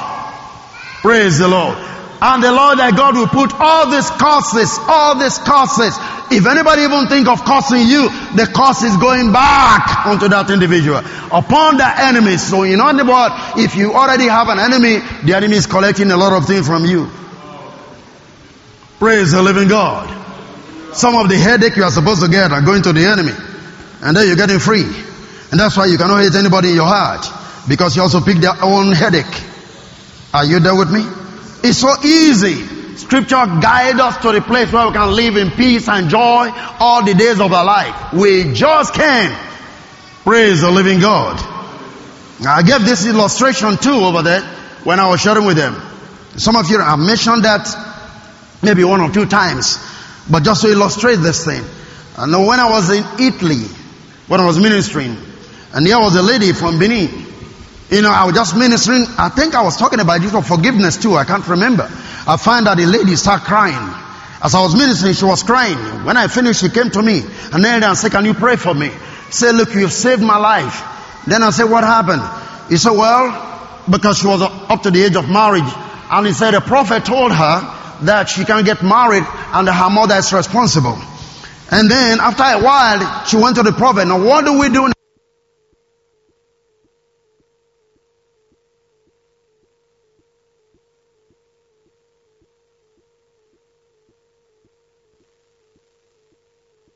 [1.02, 1.78] Praise the Lord.
[2.22, 5.98] And the Lord thy God will put all these curses, all these curses.
[6.30, 11.00] If anybody even think of cursing you, the curse is going back onto that individual,
[11.34, 12.38] upon the enemy.
[12.38, 16.18] So in other words, if you already have an enemy, the enemy is collecting a
[16.18, 17.10] lot of things from you.
[19.00, 20.06] Praise the living God.
[20.94, 23.34] Some of the headache you are supposed to get are going to the enemy.
[24.04, 24.86] And then you're getting free.
[25.50, 27.26] And that's why you cannot hate anybody in your heart.
[27.68, 29.42] Because you also pick their own headache.
[30.36, 31.02] Are you there with me?
[31.64, 32.98] It's so easy.
[32.98, 37.04] Scripture guides us to the place where we can live in peace and joy all
[37.04, 38.14] the days of our life.
[38.14, 39.38] We just can.
[40.24, 41.40] Praise the living God.
[42.46, 44.42] I gave this illustration too over there
[44.84, 45.76] when I was sharing with them.
[46.38, 47.68] Some of you have mentioned that
[48.64, 49.78] maybe one or two times,
[50.30, 51.64] but just to illustrate this thing.
[52.18, 53.64] And when I was in Italy,
[54.28, 55.18] when I was ministering,
[55.74, 57.31] and there was a lady from Benin.
[57.92, 59.06] You know, I was just ministering.
[59.18, 61.16] I think I was talking about this for forgiveness too.
[61.16, 61.84] I can't remember.
[62.26, 63.96] I find that the lady started crying.
[64.42, 65.78] As I was ministering, she was crying.
[66.06, 68.74] When I finished, she came to me and knelt and said, "Can you pray for
[68.74, 68.92] me?"
[69.30, 70.82] Say, "Look, you've saved my life."
[71.28, 72.24] Then I said, "What happened?"
[72.70, 75.72] He said, "Well, because she was up to the age of marriage,
[76.12, 80.16] and he said the prophet told her that she can get married and her mother
[80.16, 80.98] is responsible.
[81.72, 84.08] And then after a while, she went to the prophet.
[84.08, 84.94] Now what do we do now?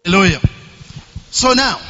[0.06, 0.40] Hallelujah.
[1.36, 1.82] So now,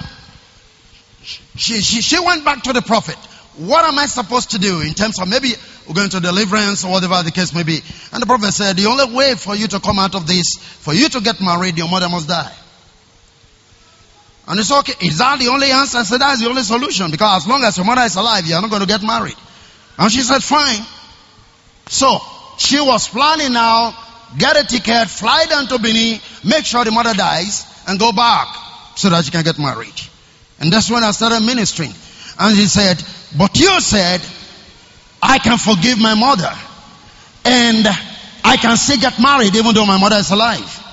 [1.22, 3.16] she, she, she went back to the prophet.
[3.58, 5.50] What am I supposed to do in terms of maybe
[5.94, 7.78] going to deliverance or whatever the case may be?
[8.12, 10.96] And the prophet said, the only way for you to come out of this, for
[10.96, 12.52] you to get married, your mother must die.
[14.48, 15.06] And it's okay.
[15.06, 16.00] Is that the only answer?
[16.00, 18.60] I said, that's the only solution because as long as your mother is alive, you're
[18.60, 19.38] not going to get married.
[20.00, 20.84] And she said, fine.
[21.86, 22.18] So,
[22.58, 23.96] she was planning now,
[24.40, 28.65] get a ticket, fly down to Benin, make sure the mother dies, and go back
[28.96, 29.94] so that she can get married.
[30.60, 31.94] And that's when I started ministering.
[32.40, 33.02] And he said,
[33.38, 34.22] but you said,
[35.22, 36.52] I can forgive my mother.
[37.46, 37.88] And
[38.44, 40.84] I can still get married even though my mother is alive.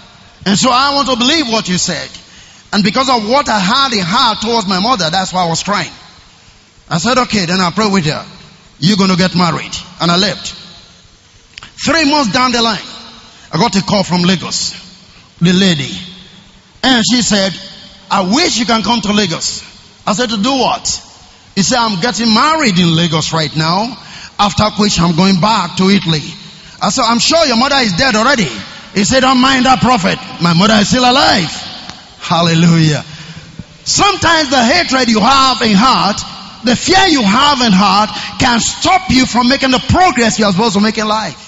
[0.45, 2.11] And so I want to believe what you said.
[2.73, 5.62] And because of what I had in heart towards my mother, that's why I was
[5.62, 5.93] crying.
[6.88, 8.27] I said, okay, then I'll pray with her.
[8.79, 9.75] You're going to get married.
[10.01, 10.55] And I left.
[11.85, 12.85] Three months down the line,
[13.53, 14.73] I got a call from Lagos.
[15.41, 15.91] The lady.
[16.83, 17.53] And she said,
[18.12, 19.64] I wish you can come to Lagos.
[20.07, 20.85] I said, to do what?
[21.55, 23.96] He said, I'm getting married in Lagos right now,
[24.38, 26.20] after which I'm going back to Italy.
[26.83, 28.53] I said, I'm sure your mother is dead already.
[28.92, 30.18] He said, don't mind that prophet.
[30.42, 31.48] My mother is still alive.
[32.20, 33.03] Hallelujah.
[33.85, 36.20] Sometimes the hatred you have in heart,
[36.64, 40.53] the fear you have in heart can stop you from making the progress you are
[40.53, 41.41] supposed to make in life.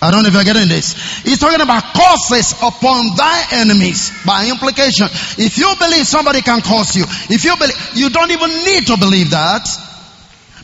[0.00, 0.94] I don't know if you're getting this.
[1.22, 5.08] He's talking about curses upon thy enemies by implication.
[5.38, 8.96] If you believe somebody can curse you, if you believe, you don't even need to
[8.96, 9.66] believe that.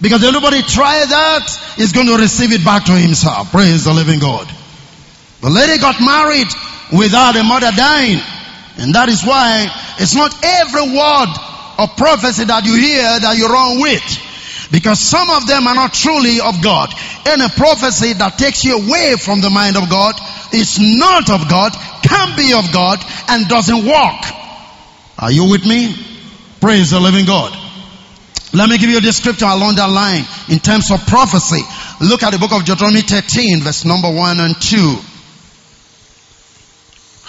[0.01, 3.51] Because anybody try that is going to receive it back to himself.
[3.51, 4.47] Praise the living God.
[5.41, 6.49] The lady got married
[6.93, 8.21] without a mother dying.
[8.79, 9.67] And that is why
[9.99, 11.31] it's not every word
[11.79, 14.24] of prophecy that you hear that you run with.
[14.75, 16.93] Because some of them are not truly of God.
[17.25, 20.17] Any prophecy that takes you away from the mind of God
[20.53, 21.71] is not of God,
[22.03, 24.21] can be of God, and doesn't work.
[25.17, 25.95] Are you with me?
[26.61, 27.57] Praise the living God.
[28.53, 31.63] Let me give you a description along that line in terms of prophecy.
[32.01, 34.97] Look at the book of Deuteronomy 13, verse number 1 and 2.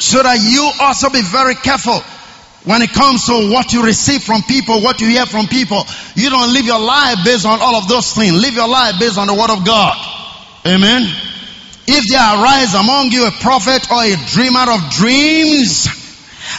[0.01, 2.01] So that you also be very careful
[2.65, 5.83] when it comes to what you receive from people, what you hear from people,
[6.15, 8.33] you don't live your life based on all of those things.
[8.33, 9.95] Live your life based on the word of God.
[10.65, 11.03] Amen.
[11.87, 15.87] If there arise among you a prophet or a dreamer of dreams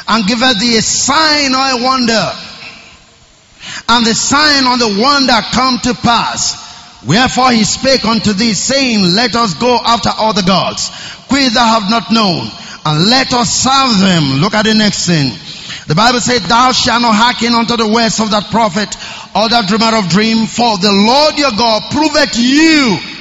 [0.07, 2.33] and giveth thee a sign or a wonder,
[3.89, 6.67] and the sign or the wonder come to pass,
[7.07, 10.91] Wherefore he spake unto thee, saying, Let us go after other gods,
[11.31, 12.49] which thou have not known,
[12.85, 14.41] and let us serve them.
[14.41, 15.31] Look at the next thing.
[15.87, 18.91] The Bible said, thou shalt not hearken unto the words of that prophet
[19.35, 23.16] or that dreamer of dream, for the Lord your God proveth you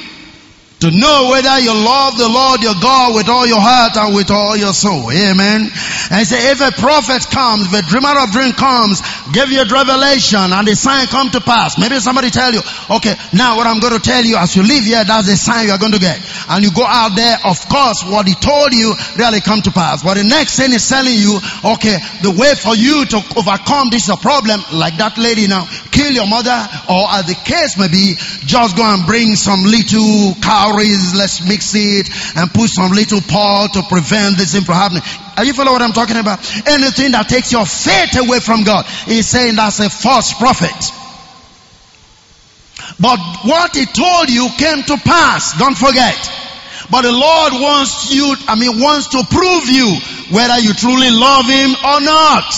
[0.86, 4.30] to know whether you love the Lord your God with all your heart and with
[4.30, 5.10] all your soul.
[5.10, 5.66] Amen.
[5.66, 9.02] And he said, if a prophet comes, if a dreamer of dream comes,
[9.34, 11.82] give you a revelation and the sign come to pass.
[11.82, 12.62] Maybe somebody tell you,
[13.02, 15.66] okay, now what I'm going to tell you as you live here, that's the sign
[15.66, 16.22] you're going to get.
[16.54, 20.06] And you go out there, of course, what he told you really come to pass.
[20.06, 21.42] But the next thing is telling you,
[21.82, 26.30] okay, the way for you to overcome this problem, like that lady now, kill your
[26.30, 26.54] mother,
[26.86, 28.14] or as the case may be,
[28.46, 30.38] just go and bring some little
[30.76, 35.04] cowries, let's mix it, and put some little pot to prevent this thing from happening.
[35.38, 36.40] Are you follow what I'm talking about?
[36.68, 40.92] Anything that takes your faith away from God, he's saying that's a false prophet.
[43.00, 45.58] But what he told you came to pass.
[45.58, 46.16] Don't forget.
[46.92, 49.98] But the Lord wants you, I mean, wants to prove you
[50.32, 52.54] whether you truly love him or not.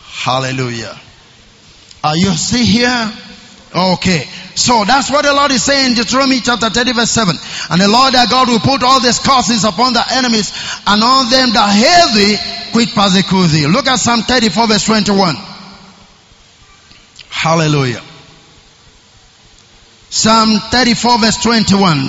[0.00, 0.98] Hallelujah.
[2.02, 3.12] Are you see here?
[3.74, 4.26] Okay.
[4.56, 7.36] So that's what the Lord is saying in Deuteronomy chapter 30 verse 7.
[7.70, 10.48] And the Lord that God will put all these curses upon the enemies
[10.86, 12.36] and on them that hate thee,
[12.72, 13.66] quit persecute thee.
[13.68, 15.36] Look at Psalm 34 verse 21.
[17.28, 18.00] Hallelujah.
[20.08, 22.08] Psalm 34 verse 21.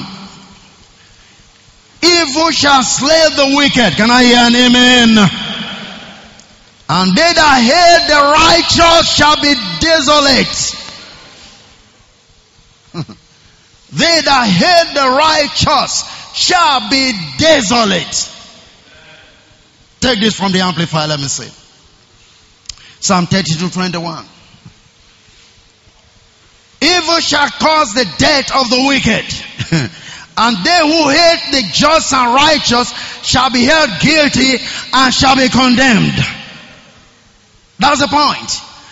[2.00, 4.00] Evil shall slay the wicked.
[4.00, 5.20] Can I hear an amen?
[6.88, 9.52] And they that hate the righteous shall be
[9.84, 10.87] desolate.
[13.92, 18.34] They that hate the righteous shall be desolate.
[20.00, 21.52] Take this from the Amplifier, let me see.
[23.00, 24.26] Psalm 32 21.
[26.80, 29.26] Evil shall cause the death of the wicked.
[30.38, 32.92] and they who hate the just and righteous
[33.24, 34.58] shall be held guilty
[34.94, 36.18] and shall be condemned.
[37.80, 38.50] That's the point.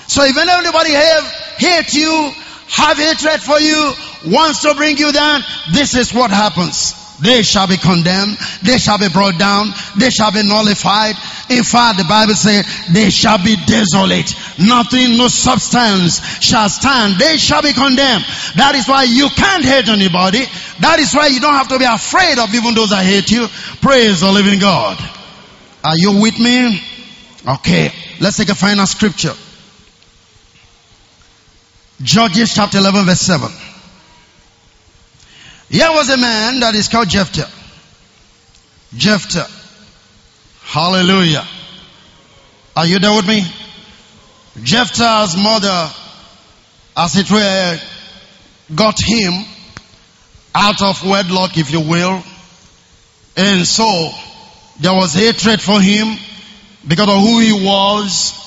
[0.07, 1.23] So if anybody have
[1.57, 2.31] hate you,
[2.69, 3.93] have hatred for you,
[4.27, 7.01] wants to bring you down, this is what happens.
[7.21, 8.37] They shall be condemned.
[8.63, 9.71] They shall be brought down.
[9.97, 11.15] They shall be nullified.
[11.49, 14.35] In fact, the Bible says they shall be desolate.
[14.59, 17.15] Nothing, no substance shall stand.
[17.17, 18.25] They shall be condemned.
[18.57, 20.43] That is why you can't hate anybody.
[20.81, 23.47] That is why you don't have to be afraid of even those that hate you.
[23.81, 24.97] Praise the living God.
[25.83, 26.81] Are you with me?
[27.47, 27.91] Okay.
[28.19, 29.33] Let's take a final scripture.
[32.01, 33.49] Judges chapter 11 verse 7.
[35.69, 37.49] Here was a man that is called Jephthah.
[38.95, 39.49] Jephthah.
[40.61, 41.45] Hallelujah.
[42.75, 43.43] Are you there with me?
[44.61, 45.89] Jephthah's mother,
[46.95, 47.79] as it were,
[48.73, 49.33] got him
[50.53, 52.23] out of wedlock, if you will.
[53.35, 54.11] And so,
[54.79, 56.17] there was hatred for him
[56.87, 58.41] because of who he was.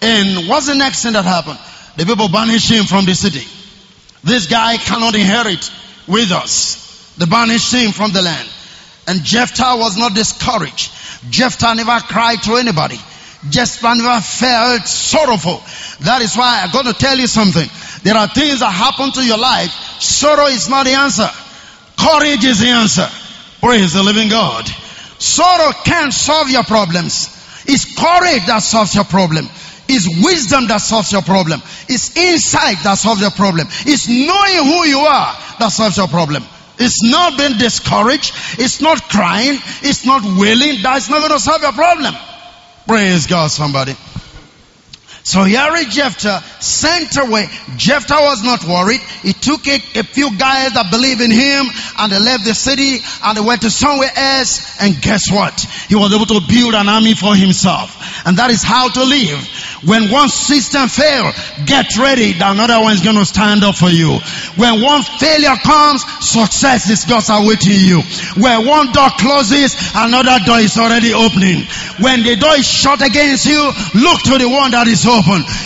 [0.00, 1.58] And what's the next thing that happened?
[1.96, 3.46] The people banished him from the city.
[4.22, 5.70] This guy cannot inherit
[6.06, 6.88] with us.
[7.18, 8.48] Banished him from the land.
[9.06, 10.92] And Jephthah was not discouraged.
[11.28, 12.98] Jephthah never cried to anybody.
[13.48, 15.62] Jephthah never felt sorrowful.
[16.04, 17.68] That is why I'm going to tell you something.
[18.02, 19.70] There are things that happen to your life.
[20.00, 21.28] Sorrow is not the answer.
[21.98, 23.08] Courage is the answer.
[23.60, 24.66] Praise the living God.
[25.18, 27.36] Sorrow can't solve your problems.
[27.66, 29.46] It's courage that solves your problem.
[29.92, 31.60] It's wisdom that solves your problem.
[31.88, 33.66] It's insight that solves your problem.
[33.68, 36.44] It's knowing who you are that solves your problem.
[36.78, 38.32] It's not being discouraged.
[38.58, 39.58] It's not crying.
[39.82, 40.80] It's not wailing.
[40.82, 42.14] That's not going to solve your problem.
[42.86, 43.94] Praise God, somebody.
[45.30, 47.46] So is Jephthah sent away.
[47.76, 48.98] Jephthah was not worried.
[49.22, 53.38] He took a, few guys that believe in him and they left the city and
[53.38, 54.82] they went to somewhere else.
[54.82, 55.54] And guess what?
[55.86, 57.94] He was able to build an army for himself.
[58.26, 59.38] And that is how to live.
[59.86, 63.88] When one system fails, get ready that another one is going to stand up for
[63.88, 64.18] you.
[64.58, 68.02] When one failure comes, success is just awaiting you.
[68.34, 71.70] When one door closes, another door is already opening.
[72.02, 73.62] When the door is shut against you,
[73.94, 75.19] look to the one that is open.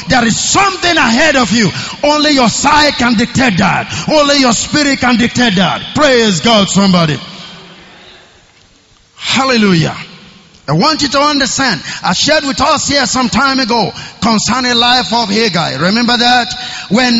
[0.09, 1.70] There is something ahead of you.
[2.02, 4.09] Only your sight can dictate that.
[4.09, 5.94] Only your spirit can dictate that.
[5.94, 7.18] Praise God, somebody.
[9.16, 9.96] Hallelujah.
[10.66, 11.82] I want you to understand.
[12.02, 13.92] I shared with us here some time ago
[14.22, 15.78] concerning life of Hagar.
[15.78, 16.48] Remember that?
[16.90, 17.12] When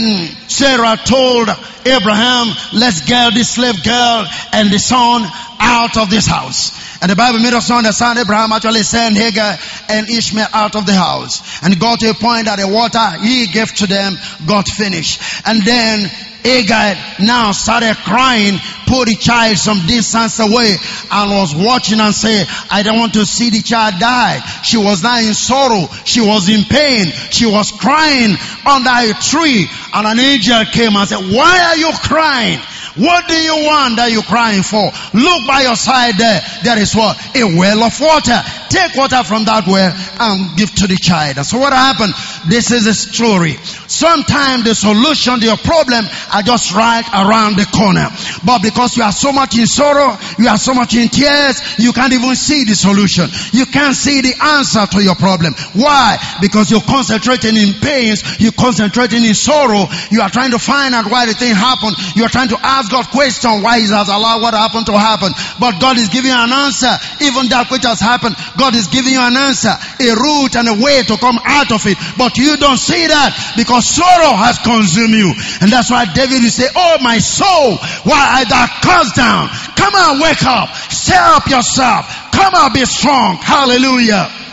[0.49, 1.49] Sarah told
[1.85, 5.29] Abraham, let's get this slave girl and the son
[5.61, 6.73] out of this house.
[7.03, 9.59] And the Bible made us understand Abraham actually sent Hagar
[9.91, 11.63] and Ishmael out of the house.
[11.63, 14.17] And got to a point that the water he gave to them
[14.47, 15.21] got finished.
[15.45, 16.09] And then
[16.45, 20.77] Hagar now started crying, put the child some distance away
[21.11, 24.41] and was watching and say, I don't want to see the child die.
[24.63, 25.89] She was now in sorrow.
[26.05, 27.07] She was in pain.
[27.33, 28.37] She was crying
[28.67, 32.61] under a tree and an angel came and said, why are you crying?
[32.97, 34.87] What do you want that you're crying for?
[35.15, 36.41] Look by your side there.
[36.63, 37.19] There is what?
[37.35, 38.39] A well of water.
[38.71, 41.39] Take water from that well and give to the child.
[41.39, 42.15] And so what happened?
[42.49, 43.57] this is a story.
[43.89, 48.09] Sometimes the solution to your problem are just right around the corner.
[48.45, 51.93] But because you are so much in sorrow, you are so much in tears, you
[51.93, 53.29] can't even see the solution.
[53.53, 55.55] You can't see the answer to your problem.
[55.75, 56.17] Why?
[56.41, 61.11] Because you're concentrating in pains, you're concentrating in sorrow, you are trying to find out
[61.11, 64.43] why the thing happened, you are trying to ask God question why He has allowed
[64.43, 65.33] what happened to happen.
[65.59, 69.13] But God is giving you an answer, even that which has happened, God is giving
[69.13, 71.97] you an answer, a route and a way to come out of it.
[72.19, 75.33] But you don't see that because sorrow has consumed you.
[75.65, 79.49] And that's why David will say, Oh my soul, why art thou cast down?
[79.77, 80.69] Come on, wake up.
[80.93, 82.05] Stir up yourself.
[82.33, 83.37] Come on, be strong.
[83.41, 84.44] Hallelujah.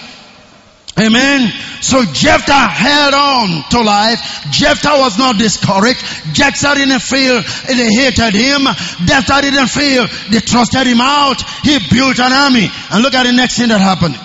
[0.99, 1.51] Amen.
[1.81, 4.19] So Jephthah held on to life.
[4.51, 6.03] Jephthah was not discouraged.
[6.33, 8.67] Jephthah didn't feel they hated him.
[9.05, 11.41] Jephthah didn't feel they trusted him out.
[11.63, 12.67] He built an army.
[12.91, 14.19] And look at the next thing that happened.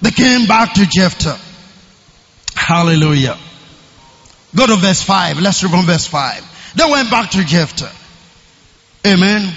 [0.00, 1.38] They came back to Jephthah.
[2.54, 3.36] Hallelujah.
[4.54, 5.40] Go to verse 5.
[5.40, 6.74] Let's read from verse 5.
[6.76, 7.92] They went back to Jephthah.
[9.06, 9.52] Amen.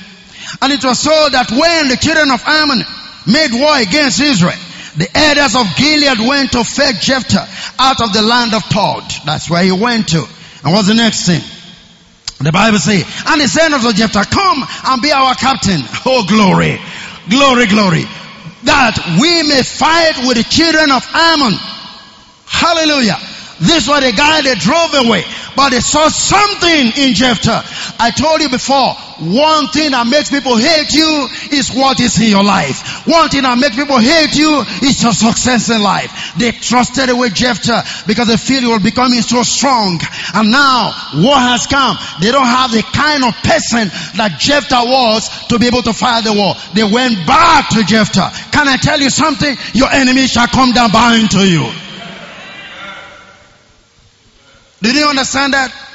[0.62, 2.84] And it was so that when the children of Ammon
[3.28, 4.58] made war against Israel,
[4.98, 7.48] the elders of Gilead went to fetch Jephthah
[7.80, 9.04] out of the land of Tob.
[9.26, 10.26] That's where he went to.
[10.64, 11.42] And what's the next thing?
[12.40, 15.82] The Bible says, and the said unto Jephthah, come and be our captain.
[16.06, 16.80] Oh glory,
[17.30, 18.04] glory, glory.
[18.64, 21.54] That we may fight with the children of Ammon.
[22.46, 23.18] Hallelujah.
[23.62, 25.24] This was the guy they drove away.
[25.56, 27.64] But they saw something in Jephthah.
[28.00, 32.34] I told you before, one thing that makes people hate you is what is in
[32.34, 33.06] your life.
[33.06, 36.34] One thing that makes people hate you is your success in life.
[36.42, 40.02] They trusted away Jephthah because they feel you will becoming so strong.
[40.34, 40.90] And now
[41.22, 42.02] war has come.
[42.18, 46.26] They don't have the kind of person that Jephthah was to be able to fight
[46.26, 46.58] the war.
[46.74, 48.34] They went back to Jephthah.
[48.50, 49.54] Can I tell you something?
[49.78, 51.70] Your enemy shall come down bowing to you.
[54.82, 55.91] Did you understand that?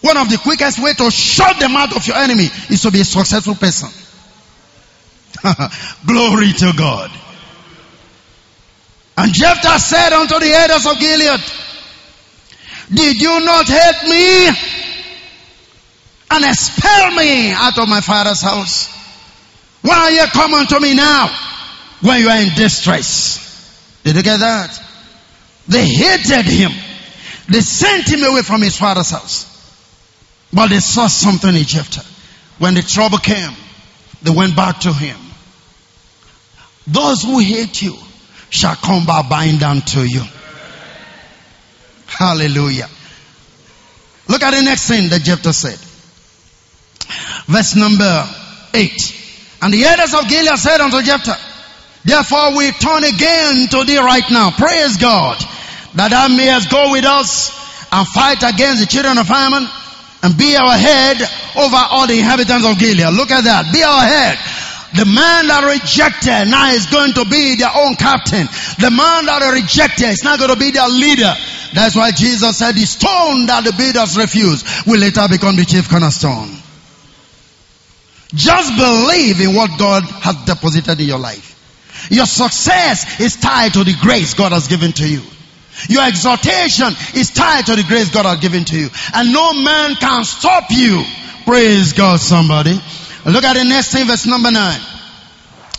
[0.00, 3.00] One of the quickest way to shut the mouth of your enemy is to be
[3.00, 3.90] a successful person.
[6.06, 7.10] Glory to God.
[9.16, 11.40] And Jephthah said unto the elders of Gilead,
[12.94, 14.46] Did you not hate me
[16.30, 18.88] and expel me out of my father's house?
[19.82, 21.28] Why are you coming to me now
[22.00, 24.00] when you are in distress?
[24.04, 24.82] Did you get that?
[25.68, 26.72] They hated him.
[27.48, 29.49] They sent him away from his father's house.
[30.52, 32.06] But they saw something in Jephthah.
[32.58, 33.52] When the trouble came,
[34.22, 35.18] they went back to him.
[36.86, 37.96] Those who hate you
[38.50, 40.22] shall come back bind down to you.
[42.06, 42.88] Hallelujah.
[44.28, 45.78] Look at the next thing that Jephthah said.
[47.46, 48.26] Verse number
[48.74, 49.16] 8.
[49.62, 51.38] And the elders of Gilead said unto Jephthah,
[52.04, 54.50] Therefore we turn again to thee right now.
[54.50, 55.38] Praise God
[55.94, 57.50] that thou mayest go with us
[57.92, 59.66] and fight against the children of Ammon
[60.22, 61.16] and be our head
[61.56, 63.12] over all the inhabitants of Gilead.
[63.14, 63.72] Look at that.
[63.72, 64.36] Be our head.
[64.92, 68.46] The man that rejected now is going to be their own captain.
[68.82, 71.32] The man that rejected is not going to be their leader.
[71.72, 75.88] That's why Jesus said the stone that the builders refused will later become the chief
[75.88, 76.50] cornerstone.
[78.34, 82.08] Just believe in what God has deposited in your life.
[82.10, 85.22] Your success is tied to the grace God has given to you.
[85.88, 88.88] Your exhortation is tied to the grace God has given to you.
[89.14, 91.02] And no man can stop you.
[91.44, 92.78] Praise God, somebody.
[93.24, 94.80] Look at the next thing, verse number nine.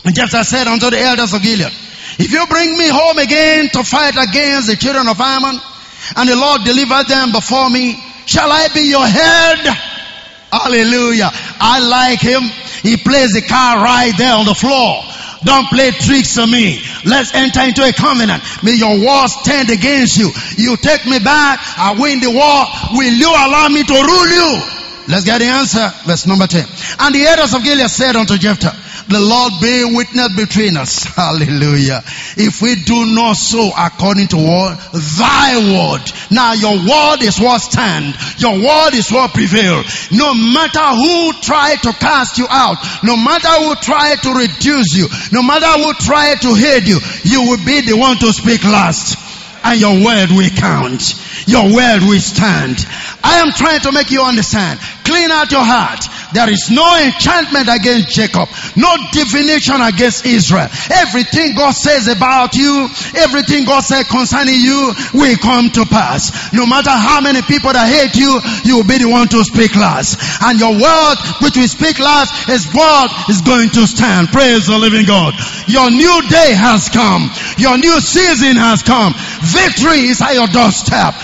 [0.04, 1.72] And Jephthah said unto the elders of Gilead,
[2.18, 5.60] If you bring me home again to fight against the children of Ammon,
[6.16, 7.94] and the Lord deliver them before me,
[8.26, 9.58] shall I be your head?
[10.52, 11.30] Hallelujah.
[11.32, 12.42] I like him.
[12.82, 15.02] He plays the car right there on the floor.
[15.44, 16.80] Don't play tricks on me.
[17.04, 18.42] Let's enter into a covenant.
[18.62, 20.30] May your war stand against you.
[20.56, 21.58] You take me back.
[21.78, 22.98] I win the war.
[22.98, 24.62] Will you allow me to rule you?
[25.08, 25.90] Let's get the answer.
[26.06, 26.64] Verse number 10.
[27.00, 28.76] And the elders of Gilead said unto Jephthah,
[29.08, 31.04] the Lord be witness between us.
[31.16, 32.02] Hallelujah.
[32.36, 34.78] If we do not so according to what
[35.18, 36.02] thy word.
[36.30, 38.14] Now your word is what stand.
[38.38, 39.82] Your word is what prevail.
[40.12, 45.08] No matter who try to cast you out, no matter who try to reduce you,
[45.32, 49.18] no matter who try to hate you, you will be the one to speak last
[49.64, 51.14] and your word will count.
[51.46, 52.84] Your word will stand.
[53.22, 54.80] I am trying to make you understand.
[55.04, 56.04] Clean out your heart.
[56.32, 60.68] There is no enchantment against Jacob, no divination against Israel.
[60.90, 66.52] Everything God says about you, everything God said concerning you will come to pass.
[66.52, 69.76] No matter how many people that hate you, you will be the one to speak
[69.76, 70.16] last.
[70.42, 74.28] And your word, which will speak last, his word is going to stand.
[74.28, 75.34] Praise the living God.
[75.68, 77.30] Your new day has come.
[77.58, 79.12] Your new season has come.
[79.44, 81.14] Victory is at your doorstep.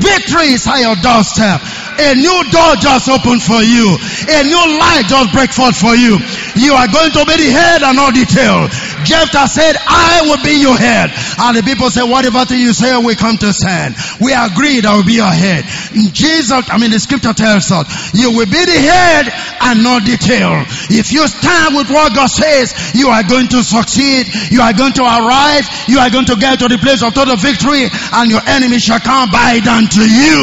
[0.00, 1.60] Victory is at your doorstep.
[1.98, 3.98] A new door just opened for you.
[4.30, 6.18] A new light just break forth for you.
[6.54, 8.70] You are going to be the head and not the tail.
[9.02, 11.10] Jephthah said, I will be your head.
[11.38, 13.94] And the people said, whatever thing you say, we come to stand.
[14.22, 15.66] We agree I will be your head.
[16.14, 19.26] Jesus, I mean the scripture tells us, you will be the head
[19.66, 20.62] and not the tail.
[20.90, 24.30] If you stand with what God says, you are going to succeed.
[24.50, 25.66] You are going to arrive.
[25.90, 29.00] You are going to get to the place of total victory and your enemy shall
[29.00, 30.40] come by down to you.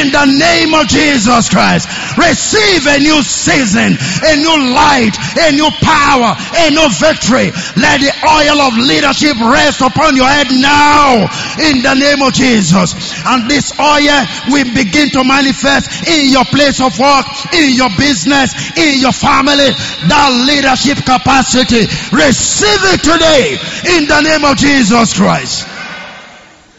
[0.00, 1.88] In the name name of Jesus Christ.
[2.16, 5.14] Receive a new season, a new light,
[5.48, 7.50] a new power, a new victory.
[7.80, 11.26] Let the oil of leadership rest upon your head now
[11.58, 12.94] in the name of Jesus.
[13.24, 14.20] And this oil
[14.52, 19.72] will begin to manifest in your place of work, in your business, in your family.
[20.10, 21.88] That leadership capacity.
[22.12, 23.56] Receive it today
[23.96, 25.66] in the name of Jesus Christ.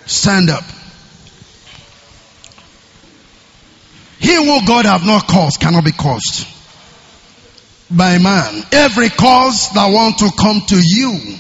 [0.06, 0.81] Stand up.
[4.22, 6.48] He who God have not caused cannot be caused
[7.90, 8.64] by man.
[8.72, 11.38] Every cause that want to come to you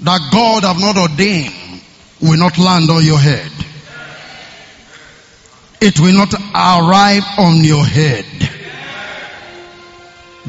[0.00, 1.82] that God have not ordained
[2.20, 3.50] will not land on your head.
[5.80, 8.24] It will not arrive on your head.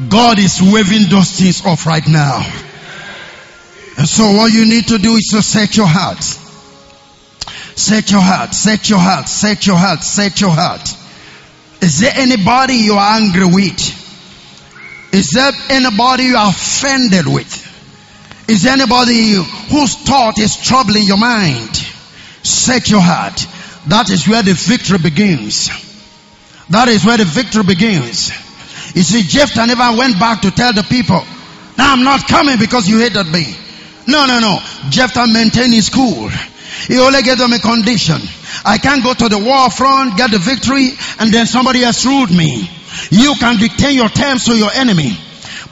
[0.08, 2.40] God is waving those things off right now.
[3.98, 6.22] And so what you need to do is to set your heart
[7.76, 10.96] Set your heart, set your heart, set your heart, set your heart.
[11.82, 15.12] Is there anybody you are angry with?
[15.12, 18.48] Is there anybody you are offended with?
[18.48, 19.34] Is there anybody
[19.68, 21.76] whose thought is troubling your mind?
[22.42, 23.46] Set your heart.
[23.88, 25.68] That is where the victory begins.
[26.70, 28.30] That is where the victory begins.
[28.94, 31.22] You see, Jephthah never went back to tell the people,
[31.76, 33.54] now I'm not coming because you hated me.
[34.08, 34.58] No, no, no.
[34.88, 36.30] Jephthah maintained his cool.
[36.88, 38.20] He only gave them a condition.
[38.64, 42.30] I can't go to the war front, get the victory, and then somebody else ruled
[42.30, 42.68] me.
[43.10, 45.16] You can dictate your terms to your enemy.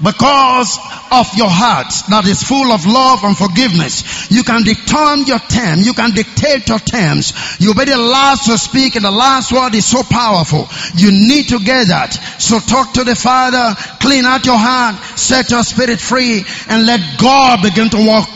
[0.03, 0.79] Because
[1.13, 5.81] of your heart that is full of love and forgiveness, you can determine your term,
[5.81, 7.33] you can dictate your terms.
[7.61, 10.67] You'll be the last to speak and the last word is so powerful.
[10.97, 12.13] You need to get that.
[12.39, 17.01] So talk to the Father, clean out your heart, set your spirit free, and let
[17.19, 18.29] God begin to walk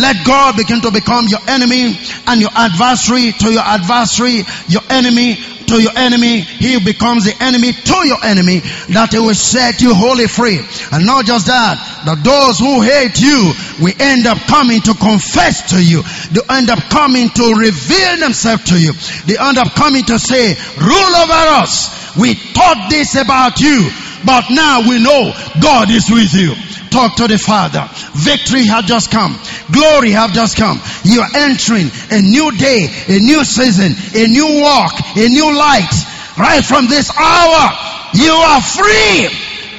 [0.00, 5.36] let God begin to become your enemy and your adversary to your adversary, your enemy
[5.66, 6.40] to your enemy.
[6.40, 8.60] He becomes the enemy to your enemy
[8.92, 10.60] that he will set you wholly free.
[10.92, 15.72] And not just that, that those who hate you will end up coming to confess
[15.72, 16.04] to you.
[16.30, 18.92] They end up coming to reveal themselves to you.
[19.24, 22.16] They end up coming to say, rule over us.
[22.16, 23.88] We thought this about you,
[24.24, 26.52] but now we know God is with you
[26.92, 27.88] talk to the Father.
[28.12, 29.32] Victory has just come.
[29.72, 30.76] Glory have just come.
[31.02, 35.90] You are entering a new day, a new season, a new walk, a new light.
[36.36, 37.72] Right from this hour,
[38.12, 39.28] you are free.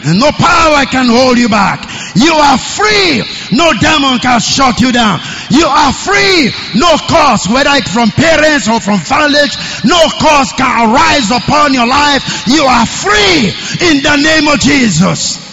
[0.05, 1.87] And no power can hold you back.
[2.15, 3.23] You are free.
[3.55, 5.21] No demon can shut you down.
[5.49, 6.51] You are free.
[6.75, 9.47] No cause, whether it's from parents or from family,
[9.85, 12.45] no cause can arise upon your life.
[12.47, 13.53] You are free
[13.87, 15.52] in the name of Jesus.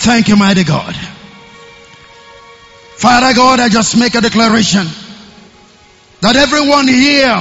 [0.00, 0.96] Thank you, mighty God.
[2.96, 4.86] Father God, I just make a declaration
[6.22, 7.36] that everyone here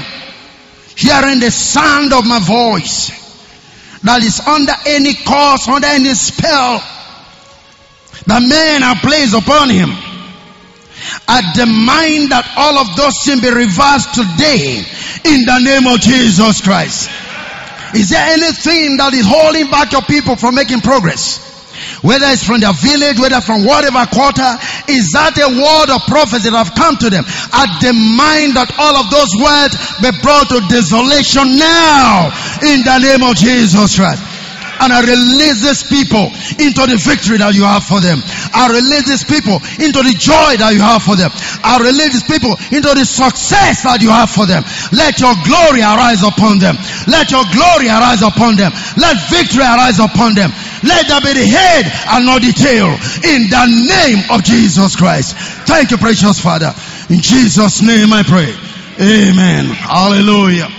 [0.96, 3.16] hearing the sound of my voice
[4.04, 6.84] that is under any cause, under any spell
[8.28, 9.96] that men have placed upon him.
[11.32, 14.84] I demand that all of those things be reversed today
[15.24, 17.10] in the name of Jesus Christ.
[17.96, 21.49] Is there anything that is holding back your people from making progress?
[22.02, 24.52] Whether it's from their village, whether from whatever quarter,
[24.88, 27.24] is that a word of prophecy that have come to them?
[27.52, 32.32] I demand that all of those words be brought to desolation now
[32.64, 34.40] in the name of Jesus Christ
[34.80, 38.24] and I release these people into the victory that you have for them.
[38.56, 41.32] I release these people into the joy that you have for them.
[41.64, 44.64] I release these people into the success that you have for them.
[44.96, 46.80] Let your glory arise upon them.
[47.12, 48.72] Let your glory arise upon them.
[48.96, 50.56] Let victory arise upon them.
[50.84, 52.90] Let that be the head and not the tail.
[53.28, 55.36] In the name of Jesus Christ.
[55.68, 56.74] Thank you, precious Father.
[57.10, 58.56] In Jesus' name I pray.
[59.00, 59.66] Amen.
[59.66, 60.79] Hallelujah.